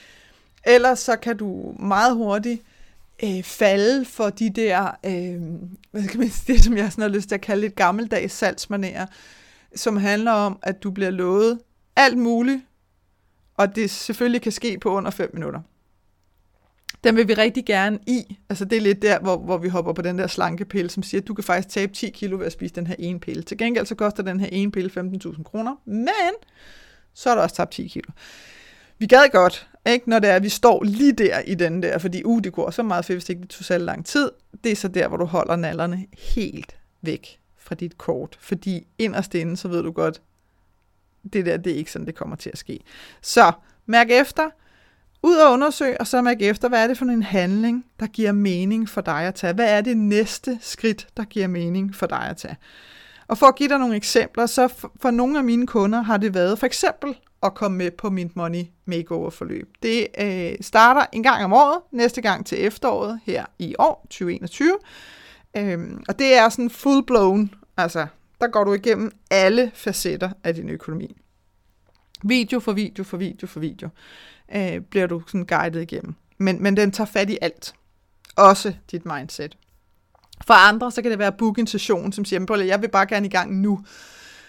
ellers 0.65 0.99
så 0.99 1.17
kan 1.17 1.37
du 1.37 1.75
meget 1.79 2.15
hurtigt 2.15 2.63
øh, 3.25 3.43
falde 3.43 4.05
for 4.05 4.31
de 4.31 4.51
der, 4.51 4.97
øh, 5.07 5.43
hvad 5.91 6.03
skal 6.05 6.21
man 6.21 6.31
sige, 6.31 6.53
det 6.55 6.65
som 6.65 6.77
jeg 6.77 6.93
sådan 6.93 7.03
har 7.03 7.09
lyst 7.09 7.29
til 7.29 7.35
at 7.35 7.41
kalde 7.41 7.61
lidt 7.61 7.75
gammeldags 7.75 8.35
salgsmanerer, 8.35 9.07
som 9.75 9.97
handler 9.97 10.33
om, 10.33 10.59
at 10.63 10.83
du 10.83 10.91
bliver 10.91 11.11
lovet 11.11 11.59
alt 11.97 12.19
muligt, 12.19 12.61
og 13.57 13.77
det 13.77 13.91
selvfølgelig 13.91 14.43
kan 14.43 14.53
ske 14.53 14.79
på 14.79 14.91
under 14.91 15.11
5 15.11 15.31
minutter. 15.35 15.61
Den 17.05 17.17
vil 17.17 17.29
vi 17.29 17.35
rigtig 17.35 17.65
gerne 17.65 17.99
i. 18.07 18.39
Altså 18.49 18.65
det 18.65 18.77
er 18.77 18.81
lidt 18.81 19.03
der, 19.03 19.19
hvor, 19.19 19.37
hvor 19.37 19.59
vi 19.59 19.69
hopper 19.69 19.93
på 19.93 20.03
den 20.03 20.19
der 20.19 20.27
slanke 20.27 20.65
pille, 20.65 20.91
som 20.91 21.03
siger, 21.03 21.21
at 21.21 21.29
du 21.29 21.35
kan 21.35 21.45
faktisk 21.45 21.69
tabe 21.69 21.93
10 21.93 22.11
kilo 22.11 22.39
ved 22.39 22.47
at 22.47 22.53
spise 22.53 22.75
den 22.75 22.87
her 22.87 22.95
ene 22.99 23.21
pille. 23.21 23.43
Til 23.43 23.59
gengæld 23.59 23.87
så 23.87 23.95
koster 23.95 24.23
den 24.23 24.41
her 24.41 24.49
ene 24.53 24.73
pille 24.73 24.91
15.000 25.25 25.43
kroner, 25.43 25.77
men 25.85 26.35
så 27.15 27.31
er 27.31 27.35
der 27.35 27.43
også 27.43 27.57
tabt 27.57 27.71
10 27.71 27.87
kilo. 27.89 28.13
Vi 28.99 29.07
gad 29.07 29.29
godt, 29.33 29.69
ikke, 29.87 30.11
når 30.11 30.19
det 30.19 30.31
er, 30.31 30.35
at 30.35 30.43
vi 30.43 30.49
står 30.49 30.83
lige 30.85 31.13
der 31.13 31.41
i 31.41 31.55
den 31.55 31.83
der, 31.83 31.99
fordi 31.99 32.25
uh, 32.25 32.43
det 32.45 32.53
går 32.53 32.71
så 32.71 32.83
meget 32.83 33.05
fedt, 33.05 33.17
hvis 33.17 33.25
det 33.25 33.35
ikke 33.35 33.47
tog 33.47 33.65
så 33.65 33.79
lang 33.79 34.07
tid. 34.07 34.31
Det 34.65 34.73
er 34.73 34.77
så 34.77 34.89
der, 34.89 35.09
hvor 35.09 35.17
du 35.17 35.25
holder 35.25 35.57
nallerne 35.57 36.07
helt 36.35 36.77
væk 37.03 37.39
fra 37.59 37.75
dit 37.75 37.99
kort. 37.99 38.37
Fordi 38.41 38.87
inderst 38.99 39.35
inde, 39.35 39.57
så 39.57 39.69
ved 39.69 39.83
du 39.83 39.91
godt, 39.91 40.21
det 41.33 41.47
der, 41.47 41.57
det 41.57 41.73
er 41.73 41.77
ikke 41.77 41.93
sådan, 41.93 42.07
det 42.07 42.15
kommer 42.15 42.37
til 42.37 42.51
at 42.51 42.59
ske. 42.59 42.81
Så 43.23 43.53
mærk 43.87 44.11
efter, 44.11 44.51
ud 45.23 45.37
og 45.37 45.53
undersøg, 45.53 45.97
og 46.01 46.07
så 46.07 46.23
mærk 46.23 46.37
efter, 46.41 46.69
hvad 46.69 46.83
er 46.83 46.87
det 46.87 46.99
for 46.99 47.05
en 47.05 47.23
handling, 47.23 47.85
der 48.01 48.07
giver 48.07 48.33
mening 48.33 48.89
for 48.89 49.01
dig 49.01 49.27
at 49.27 49.35
tage? 49.35 49.53
Hvad 49.53 49.77
er 49.77 49.81
det 49.81 49.97
næste 49.97 50.59
skridt, 50.61 51.07
der 51.17 51.25
giver 51.25 51.47
mening 51.47 51.95
for 51.95 52.07
dig 52.07 52.23
at 52.23 52.37
tage? 52.37 52.57
Og 53.29 53.39
for 53.39 53.47
at 53.47 53.55
give 53.55 53.69
dig 53.69 53.79
nogle 53.79 53.97
eksempler, 53.97 54.47
så 54.47 54.69
for, 54.69 54.93
for 55.01 55.11
nogle 55.11 55.39
af 55.39 55.45
mine 55.45 55.67
kunder 55.67 56.03
har 56.03 56.17
det 56.17 56.35
været 56.35 56.59
for 56.59 56.67
eksempel 56.67 57.15
at 57.43 57.55
komme 57.55 57.79
med 57.79 57.91
på 57.91 58.11
mit 58.11 58.37
Money 58.37 58.65
Makeover 58.85 59.31
forløb. 59.31 59.69
Det 59.83 60.07
øh, 60.21 60.53
starter 60.61 61.07
en 61.13 61.23
gang 61.23 61.45
om 61.45 61.53
året, 61.53 61.81
næste 61.93 62.23
gang 62.23 62.47
til 62.47 62.67
efteråret 62.67 63.21
her 63.25 63.45
i 63.59 63.75
år, 63.79 64.07
2021. 64.11 64.79
Øhm, 65.57 66.05
og 66.09 66.19
det 66.19 66.39
er 66.39 66.49
sådan 66.49 66.71
full 66.71 67.07
blown, 67.07 67.55
altså 67.77 68.07
der 68.41 68.49
går 68.49 68.65
du 68.65 68.75
igennem 68.75 69.11
alle 69.31 69.71
facetter 69.75 70.31
af 70.45 70.55
din 70.55 70.69
økonomi. 70.69 71.17
Video 72.23 72.61
for 72.61 72.73
video 72.73 73.05
for 73.05 73.17
video 73.17 73.47
for 73.47 73.61
video 73.61 73.89
øh, 74.55 74.81
bliver 74.81 75.07
du 75.07 75.23
sådan 75.27 75.47
guidet 75.47 75.83
igennem. 75.83 76.15
Men, 76.39 76.63
men 76.63 76.77
den 76.77 76.91
tager 76.91 77.09
fat 77.09 77.31
i 77.31 77.39
alt. 77.43 77.75
Også 78.37 78.75
dit 78.91 79.07
mindset. 79.07 79.57
For 80.47 80.55
andre, 80.55 80.93
så 80.93 81.03
kan 81.03 81.11
det 81.11 81.19
være 81.19 81.29
at 81.29 81.37
booke 81.37 81.61
en 81.61 81.67
session, 81.67 82.13
som 82.13 82.25
siger, 82.25 82.53
at 82.53 82.67
jeg 82.67 82.83
vil 82.83 82.89
bare 82.89 83.07
gerne 83.07 83.27
i 83.27 83.31
gang 83.31 83.61
nu. 83.61 83.85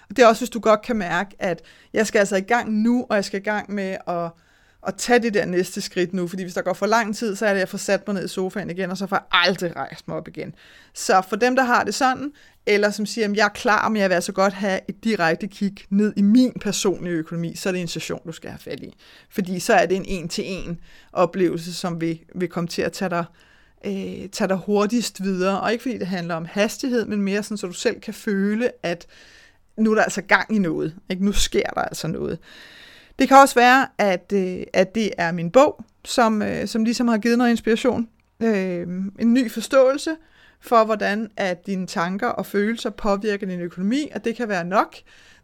Og 0.10 0.16
det 0.16 0.24
er 0.24 0.28
også, 0.28 0.42
hvis 0.42 0.50
du 0.50 0.60
godt 0.60 0.82
kan 0.82 0.96
mærke, 0.96 1.36
at 1.40 1.62
jeg 1.94 2.08
skal 2.08 2.20
altså 2.20 2.36
i 2.36 2.42
gang 2.42 2.72
nu, 2.72 3.06
og 3.10 3.16
jeg 3.16 3.26
skal 3.26 3.40
i 3.40 3.44
gang 3.44 3.72
med 3.72 3.98
at 4.08 4.32
at 4.88 4.96
tage 4.96 5.20
det 5.20 5.34
der 5.34 5.46
næste 5.46 5.82
skridt 5.82 6.14
nu, 6.14 6.28
fordi 6.28 6.44
hvis 6.44 6.54
der 6.54 6.62
går 6.62 6.74
for 6.74 6.86
lang 6.86 7.16
tid, 7.16 7.36
så 7.36 7.46
er 7.46 7.50
det, 7.50 7.56
at 7.56 7.60
jeg 7.60 7.70
får 7.70 7.78
sat 7.78 8.08
mig 8.08 8.14
ned 8.14 8.26
i 8.26 8.28
sofaen 8.28 8.70
igen, 8.70 8.92
og 8.92 8.98
så 8.98 9.08
får 9.08 9.16
jeg 9.16 9.24
aldrig 9.32 9.76
rejst 9.76 10.08
mig 10.08 10.18
op 10.18 10.28
igen. 10.28 10.56
Så 10.94 11.22
for 11.30 11.36
dem, 11.36 11.56
der 11.56 11.64
har 11.64 11.84
det 11.84 11.96
sådan, 11.96 12.32
eller 12.66 12.92
som 12.92 13.06
siger, 13.06 13.30
at 13.30 13.38
jeg 13.38 13.46
er 13.46 13.50
klar, 13.50 13.90
men 13.90 14.02
jeg 14.02 14.10
vil 14.10 14.16
altså 14.16 14.32
godt 14.32 14.54
have 14.54 14.80
et 14.88 15.04
direkte 15.04 15.48
kig 15.48 15.76
ned 15.90 16.14
i 16.18 16.22
min 16.22 16.54
personlige 16.62 17.16
økonomi, 17.16 17.56
så 17.56 17.70
er 17.70 17.74
det 17.74 17.82
en 17.82 17.88
session, 17.88 18.22
du 18.26 18.32
skal 18.32 18.50
have 18.50 18.60
fat 18.60 18.80
i. 18.80 18.96
Fordi 19.30 19.60
så 19.60 19.74
er 19.74 19.86
det 19.86 19.98
en 19.98 20.06
en-til-en 20.06 20.80
oplevelse, 21.14 21.74
som 21.74 22.02
vil, 22.02 22.20
vil 22.36 22.50
komme 22.50 22.68
til 22.68 22.82
at 22.82 22.92
tage 22.92 23.10
dig, 23.10 23.26
øh, 23.86 24.30
tage 24.30 24.48
dig 24.48 24.58
hurtigst 24.58 25.24
videre. 25.24 25.62
Og 25.62 25.72
ikke 25.72 25.82
fordi 25.82 25.98
det 25.98 26.08
handler 26.08 26.36
om 26.36 26.46
hastighed, 26.46 27.06
men 27.06 27.22
mere 27.22 27.44
sådan, 27.44 27.58
så 27.58 27.68
du 27.68 27.74
selv 27.74 28.00
kan 28.00 28.14
føle, 28.14 28.72
at 28.84 29.08
nu 29.78 29.92
er 29.92 29.96
der 29.96 30.04
altså 30.04 30.22
gang 30.22 30.56
i 30.56 30.60
noget. 30.60 30.96
Ikke? 31.10 31.26
Nu 31.26 31.32
sker 31.32 31.70
der 31.70 31.82
altså 31.82 32.08
noget. 32.08 32.40
Det 33.20 33.28
kan 33.28 33.38
også 33.38 33.56
være, 33.56 33.88
at, 33.98 34.34
øh, 34.34 34.64
at 34.74 34.96
det 34.96 35.12
er 35.18 35.32
min 35.32 35.52
bog, 35.52 35.86
som, 36.06 36.42
øh, 36.42 36.68
som 36.68 36.84
ligesom 36.84 37.08
har 37.08 37.18
givet 37.18 37.38
noget 37.38 37.52
inspiration. 37.52 38.10
Øh, 38.44 38.88
en 39.20 39.34
ny 39.34 39.52
forståelse 39.52 40.16
for, 40.60 40.86
hvordan 40.86 41.30
at 41.38 41.66
dine 41.66 41.88
tanker 41.88 42.28
og 42.28 42.46
følelser 42.46 42.90
påvirker 42.90 43.48
din 43.48 43.60
økonomi, 43.60 44.10
og 44.16 44.26
det 44.26 44.36
kan 44.36 44.50
være 44.50 44.64
nok 44.64 44.96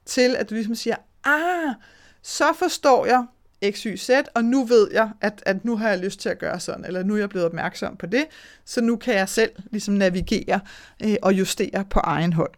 til, 0.05 0.35
at 0.35 0.49
du 0.49 0.55
ligesom 0.55 0.75
siger, 0.75 0.95
ah, 1.23 1.73
så 2.21 2.53
forstår 2.59 3.05
jeg 3.05 3.25
X, 3.71 3.83
Y, 3.83 3.97
Z, 3.97 4.09
og 4.35 4.45
nu 4.45 4.63
ved 4.63 4.89
jeg, 4.93 5.09
at, 5.21 5.43
at 5.45 5.65
nu 5.65 5.77
har 5.77 5.89
jeg 5.89 5.99
lyst 5.99 6.19
til 6.19 6.29
at 6.29 6.39
gøre 6.39 6.59
sådan, 6.59 6.85
eller 6.85 7.03
nu 7.03 7.13
er 7.13 7.19
jeg 7.19 7.29
blevet 7.29 7.45
opmærksom 7.45 7.97
på 7.97 8.05
det, 8.05 8.25
så 8.65 8.81
nu 8.81 8.95
kan 8.95 9.13
jeg 9.13 9.29
selv 9.29 9.51
ligesom 9.71 9.93
navigere 9.93 10.59
øh, 11.03 11.15
og 11.21 11.33
justere 11.33 11.85
på 11.89 11.99
egen 11.99 12.33
hånd. 12.33 12.51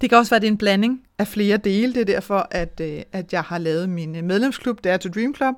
Det 0.00 0.10
kan 0.10 0.18
også 0.18 0.30
være, 0.30 0.36
at 0.36 0.42
det 0.42 0.48
er 0.48 0.52
en 0.52 0.58
blanding 0.58 1.02
af 1.18 1.28
flere 1.28 1.56
dele. 1.56 1.94
Det 1.94 2.00
er 2.00 2.04
derfor, 2.04 2.48
at, 2.50 2.80
øh, 2.80 3.02
at 3.12 3.32
jeg 3.32 3.42
har 3.42 3.58
lavet 3.58 3.88
min 3.88 4.16
øh, 4.16 4.24
medlemsklub, 4.24 4.84
Dare 4.84 4.98
to 4.98 5.08
Dream 5.08 5.34
Club, 5.34 5.54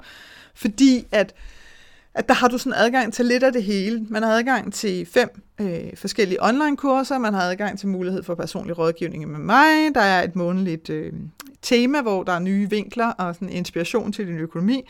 fordi 0.55 1.07
at, 1.13 1.35
at 2.15 2.29
der 2.29 2.35
har 2.35 2.49
du 2.49 2.59
sådan 2.59 2.79
adgang 2.79 3.13
til 3.13 3.27
lidt 3.27 3.43
af 3.43 3.53
det 3.53 3.63
hele. 3.63 4.07
Man 4.09 4.23
har 4.23 4.31
adgang 4.31 4.73
til 4.73 5.07
fem 5.07 5.43
øh, 5.61 5.79
forskellige 5.95 6.45
online-kurser, 6.45 7.19
man 7.19 7.35
har 7.35 7.43
adgang 7.43 7.79
til 7.79 7.89
mulighed 7.89 8.23
for 8.23 8.35
personlig 8.35 8.79
rådgivning 8.79 9.29
med 9.29 9.39
mig, 9.39 9.95
der 9.95 10.01
er 10.01 10.23
et 10.23 10.37
månedligt 10.37 10.91
øh, 10.91 11.13
tema, 11.63 12.03
hvor 12.03 12.23
der 12.23 12.33
er 12.33 12.39
nye 12.39 12.71
vinkler 12.71 13.07
og 13.07 13.35
sådan 13.35 13.49
inspiration 13.49 14.13
til 14.13 14.27
din 14.27 14.39
økonomi, 14.39 14.83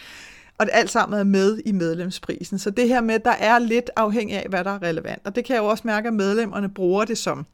og 0.59 0.67
det 0.67 0.73
alt 0.75 0.91
sammen 0.91 1.21
er 1.21 1.25
med 1.25 1.61
i 1.67 1.73
medlemsprisen. 1.73 2.59
Så 2.59 2.71
det 2.71 2.89
her 2.89 3.01
med, 3.01 3.19
der 3.19 3.31
er 3.31 3.59
lidt 3.59 3.91
afhængig 3.97 4.37
af, 4.37 4.47
hvad 4.49 4.65
der 4.65 4.71
er 4.71 4.83
relevant, 4.83 5.23
og 5.25 5.37
det 5.37 5.45
kan 5.45 5.55
jeg 5.55 5.63
jo 5.63 5.67
også 5.67 5.83
mærke, 5.87 6.09
at 6.09 6.15
medlemmerne 6.15 6.69
bruger 6.69 7.05
det 7.05 7.19
som. 7.19 7.47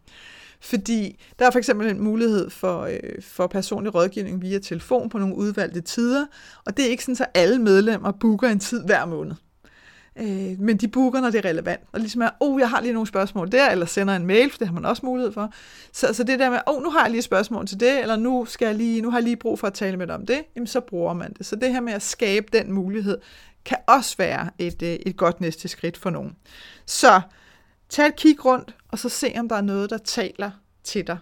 Fordi 0.62 1.22
der 1.38 1.46
er 1.46 1.50
for 1.50 1.58
eksempel 1.58 1.88
en 1.88 2.00
mulighed 2.00 2.50
for, 2.50 2.82
øh, 2.82 3.22
for 3.22 3.46
personlig 3.46 3.94
rådgivning 3.94 4.42
via 4.42 4.58
telefon 4.58 5.08
på 5.08 5.18
nogle 5.18 5.36
udvalgte 5.36 5.80
tider, 5.80 6.26
og 6.64 6.76
det 6.76 6.84
er 6.84 6.88
ikke 6.90 7.04
sådan, 7.04 7.24
at 7.24 7.40
alle 7.40 7.58
medlemmer 7.58 8.12
booker 8.12 8.48
en 8.48 8.58
tid 8.58 8.84
hver 8.84 9.04
måned. 9.04 9.34
Øh, 10.18 10.60
men 10.60 10.76
de 10.76 10.88
booker, 10.88 11.20
når 11.20 11.30
det 11.30 11.44
er 11.44 11.48
relevant. 11.48 11.80
Og 11.92 12.00
ligesom 12.00 12.22
er, 12.22 12.30
oh, 12.40 12.60
jeg 12.60 12.70
har 12.70 12.80
lige 12.80 12.92
nogle 12.92 13.06
spørgsmål 13.06 13.52
der, 13.52 13.70
eller 13.70 13.86
sender 13.86 14.16
en 14.16 14.26
mail, 14.26 14.50
for 14.50 14.58
det 14.58 14.66
har 14.66 14.74
man 14.74 14.84
også 14.84 15.06
mulighed 15.06 15.32
for. 15.32 15.52
Så, 15.92 16.12
så 16.12 16.24
det 16.24 16.38
der 16.38 16.50
med, 16.50 16.58
oh, 16.66 16.82
nu 16.82 16.90
har 16.90 17.02
jeg 17.02 17.10
lige 17.10 17.18
et 17.18 17.24
spørgsmål 17.24 17.66
til 17.66 17.80
det, 17.80 18.00
eller 18.00 18.16
nu, 18.16 18.44
skal 18.44 18.66
jeg 18.66 18.74
lige, 18.74 19.02
nu 19.02 19.10
har 19.10 19.18
jeg 19.18 19.24
lige 19.24 19.36
brug 19.36 19.58
for 19.58 19.66
at 19.66 19.74
tale 19.74 19.96
med 19.96 20.06
dig 20.06 20.14
om 20.14 20.26
det, 20.26 20.38
jamen 20.56 20.66
så 20.66 20.80
bruger 20.80 21.14
man 21.14 21.32
det. 21.38 21.46
Så 21.46 21.56
det 21.56 21.72
her 21.72 21.80
med 21.80 21.92
at 21.92 22.02
skabe 22.02 22.46
den 22.52 22.72
mulighed, 22.72 23.18
kan 23.64 23.78
også 23.86 24.16
være 24.18 24.50
et, 24.58 24.82
øh, 24.82 24.88
et 24.88 25.16
godt 25.16 25.40
næste 25.40 25.68
skridt 25.68 25.96
for 25.96 26.10
nogen. 26.10 26.36
Så 26.86 27.20
tag 27.88 28.06
et 28.06 28.16
kig 28.16 28.44
rundt, 28.44 28.74
og 28.92 28.98
så 28.98 29.08
se, 29.08 29.34
om 29.38 29.48
der 29.48 29.56
er 29.56 29.60
noget, 29.60 29.90
der 29.90 29.98
taler 29.98 30.50
til 30.84 31.06
dig. 31.06 31.18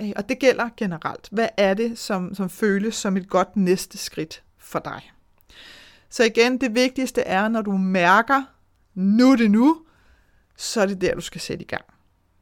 Øh, 0.00 0.12
og 0.16 0.28
det 0.28 0.38
gælder 0.38 0.68
generelt. 0.76 1.28
Hvad 1.32 1.48
er 1.56 1.74
det, 1.74 1.98
som, 1.98 2.34
som 2.34 2.50
føles 2.50 2.94
som 2.94 3.16
et 3.16 3.28
godt 3.28 3.56
næste 3.56 3.98
skridt 3.98 4.42
for 4.58 4.78
dig? 4.78 5.12
Så 6.08 6.24
igen, 6.24 6.60
det 6.60 6.74
vigtigste 6.74 7.20
er, 7.20 7.48
når 7.48 7.62
du 7.62 7.76
mærker, 7.76 8.42
nu 8.94 9.32
er 9.32 9.36
det 9.36 9.50
nu, 9.50 9.82
så 10.56 10.80
er 10.80 10.86
det 10.86 11.00
der, 11.00 11.14
du 11.14 11.20
skal 11.20 11.40
sætte 11.40 11.64
i 11.64 11.66
gang. 11.66 11.84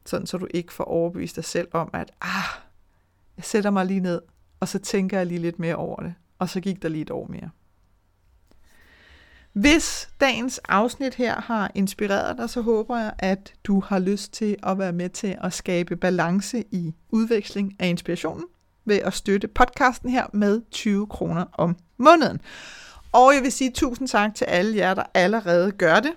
Sådan, 0.05 0.27
så 0.27 0.37
du 0.37 0.47
ikke 0.53 0.73
får 0.73 0.83
overbevist 0.83 1.35
dig 1.35 1.43
selv 1.43 1.67
om, 1.71 1.89
at 1.93 2.11
ah, 2.21 2.61
jeg 3.37 3.45
sætter 3.45 3.69
mig 3.69 3.85
lige 3.85 3.99
ned, 3.99 4.21
og 4.59 4.67
så 4.67 4.79
tænker 4.79 5.17
jeg 5.17 5.27
lige 5.27 5.39
lidt 5.39 5.59
mere 5.59 5.75
over 5.75 6.03
det, 6.03 6.13
og 6.39 6.49
så 6.49 6.59
gik 6.59 6.81
der 6.81 6.89
lige 6.89 7.01
et 7.01 7.11
år 7.11 7.27
mere. 7.27 7.49
Hvis 9.55 10.09
dagens 10.19 10.59
afsnit 10.69 11.15
her 11.15 11.41
har 11.41 11.71
inspireret 11.75 12.37
dig, 12.37 12.49
så 12.49 12.61
håber 12.61 12.97
jeg, 12.97 13.13
at 13.19 13.53
du 13.63 13.79
har 13.79 13.99
lyst 13.99 14.33
til 14.33 14.55
at 14.63 14.79
være 14.79 14.91
med 14.91 15.09
til 15.09 15.37
at 15.43 15.53
skabe 15.53 15.95
balance 15.95 16.63
i 16.71 16.93
udveksling 17.09 17.75
af 17.79 17.87
inspirationen 17.87 18.45
ved 18.85 18.95
at 18.95 19.13
støtte 19.13 19.47
podcasten 19.47 20.09
her 20.09 20.25
med 20.33 20.61
20 20.71 21.07
kroner 21.07 21.45
om 21.53 21.75
måneden. 21.97 22.41
Og 23.11 23.33
jeg 23.35 23.43
vil 23.43 23.51
sige 23.51 23.71
tusind 23.71 24.07
tak 24.07 24.35
til 24.35 24.45
alle 24.45 24.77
jer, 24.77 24.93
der 24.93 25.03
allerede 25.13 25.71
gør 25.71 25.99
det. 25.99 26.11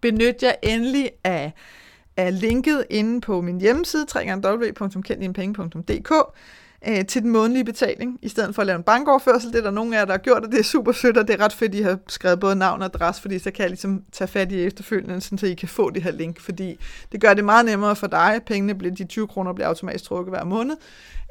Benyt 0.00 0.42
jer 0.42 0.54
endelig 0.62 1.10
af, 1.24 1.52
af 2.16 2.40
linket 2.40 2.86
inde 2.90 3.20
på 3.20 3.40
min 3.40 3.60
hjemmeside, 3.60 4.06
www.kenddinepenge.dk 4.16 6.12
øh, 6.88 7.06
til 7.06 7.22
den 7.22 7.30
månedlige 7.30 7.64
betaling, 7.64 8.18
i 8.22 8.28
stedet 8.28 8.54
for 8.54 8.62
at 8.62 8.66
lave 8.66 8.76
en 8.76 8.82
bankoverførsel. 8.82 9.52
Det 9.52 9.58
er 9.58 9.62
der 9.62 9.70
nogen 9.70 9.94
af 9.94 9.98
jer, 9.98 10.04
der 10.04 10.12
har 10.12 10.18
gjort, 10.18 10.44
og 10.44 10.52
det 10.52 10.58
er 10.58 10.64
super 10.64 10.92
sødt, 10.92 11.16
og 11.16 11.28
det 11.28 11.40
er 11.40 11.44
ret 11.44 11.52
fedt, 11.52 11.74
at 11.74 11.78
I 11.78 11.82
har 11.82 11.98
skrevet 12.08 12.40
både 12.40 12.56
navn 12.56 12.82
og 12.82 12.86
adresse, 12.94 13.22
fordi 13.22 13.38
så 13.38 13.50
kan 13.50 13.62
jeg 13.62 13.70
ligesom 13.70 14.02
tage 14.12 14.28
fat 14.28 14.52
i 14.52 14.64
efterfølgende, 14.64 15.20
så 15.20 15.46
I 15.46 15.54
kan 15.54 15.68
få 15.68 15.90
det 15.90 16.02
her 16.02 16.10
link, 16.10 16.40
fordi 16.40 16.78
det 17.12 17.20
gør 17.20 17.34
det 17.34 17.44
meget 17.44 17.64
nemmere 17.64 17.96
for 17.96 18.06
dig. 18.06 18.40
Pengene 18.46 18.74
bliver, 18.74 18.94
de 18.94 19.04
20 19.04 19.28
kroner 19.28 19.52
bliver 19.52 19.68
automatisk 19.68 20.04
trukket 20.04 20.34
hver 20.34 20.44
måned, 20.44 20.76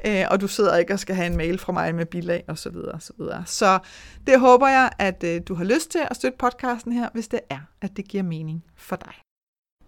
øh, 0.06 0.24
og 0.30 0.40
du 0.40 0.48
sidder 0.48 0.76
ikke 0.76 0.92
og 0.92 0.98
skal 0.98 1.14
have 1.14 1.26
en 1.26 1.36
mail 1.36 1.58
fra 1.58 1.72
mig 1.72 1.94
med 1.94 2.06
bilag 2.06 2.44
og 2.48 2.58
så 2.58 2.70
videre, 2.70 2.92
og 2.92 3.02
så 3.02 3.12
videre. 3.18 3.42
Så 3.46 3.78
det 4.26 4.40
håber 4.40 4.68
jeg, 4.68 4.90
at 4.98 5.24
øh, 5.24 5.40
du 5.48 5.54
har 5.54 5.64
lyst 5.64 5.90
til 5.90 6.00
at 6.10 6.16
støtte 6.16 6.38
podcasten 6.38 6.92
her, 6.92 7.08
hvis 7.12 7.28
det 7.28 7.40
er, 7.50 7.60
at 7.82 7.96
det 7.96 8.08
giver 8.08 8.22
mening 8.22 8.64
for 8.76 8.96
dig. 8.96 9.25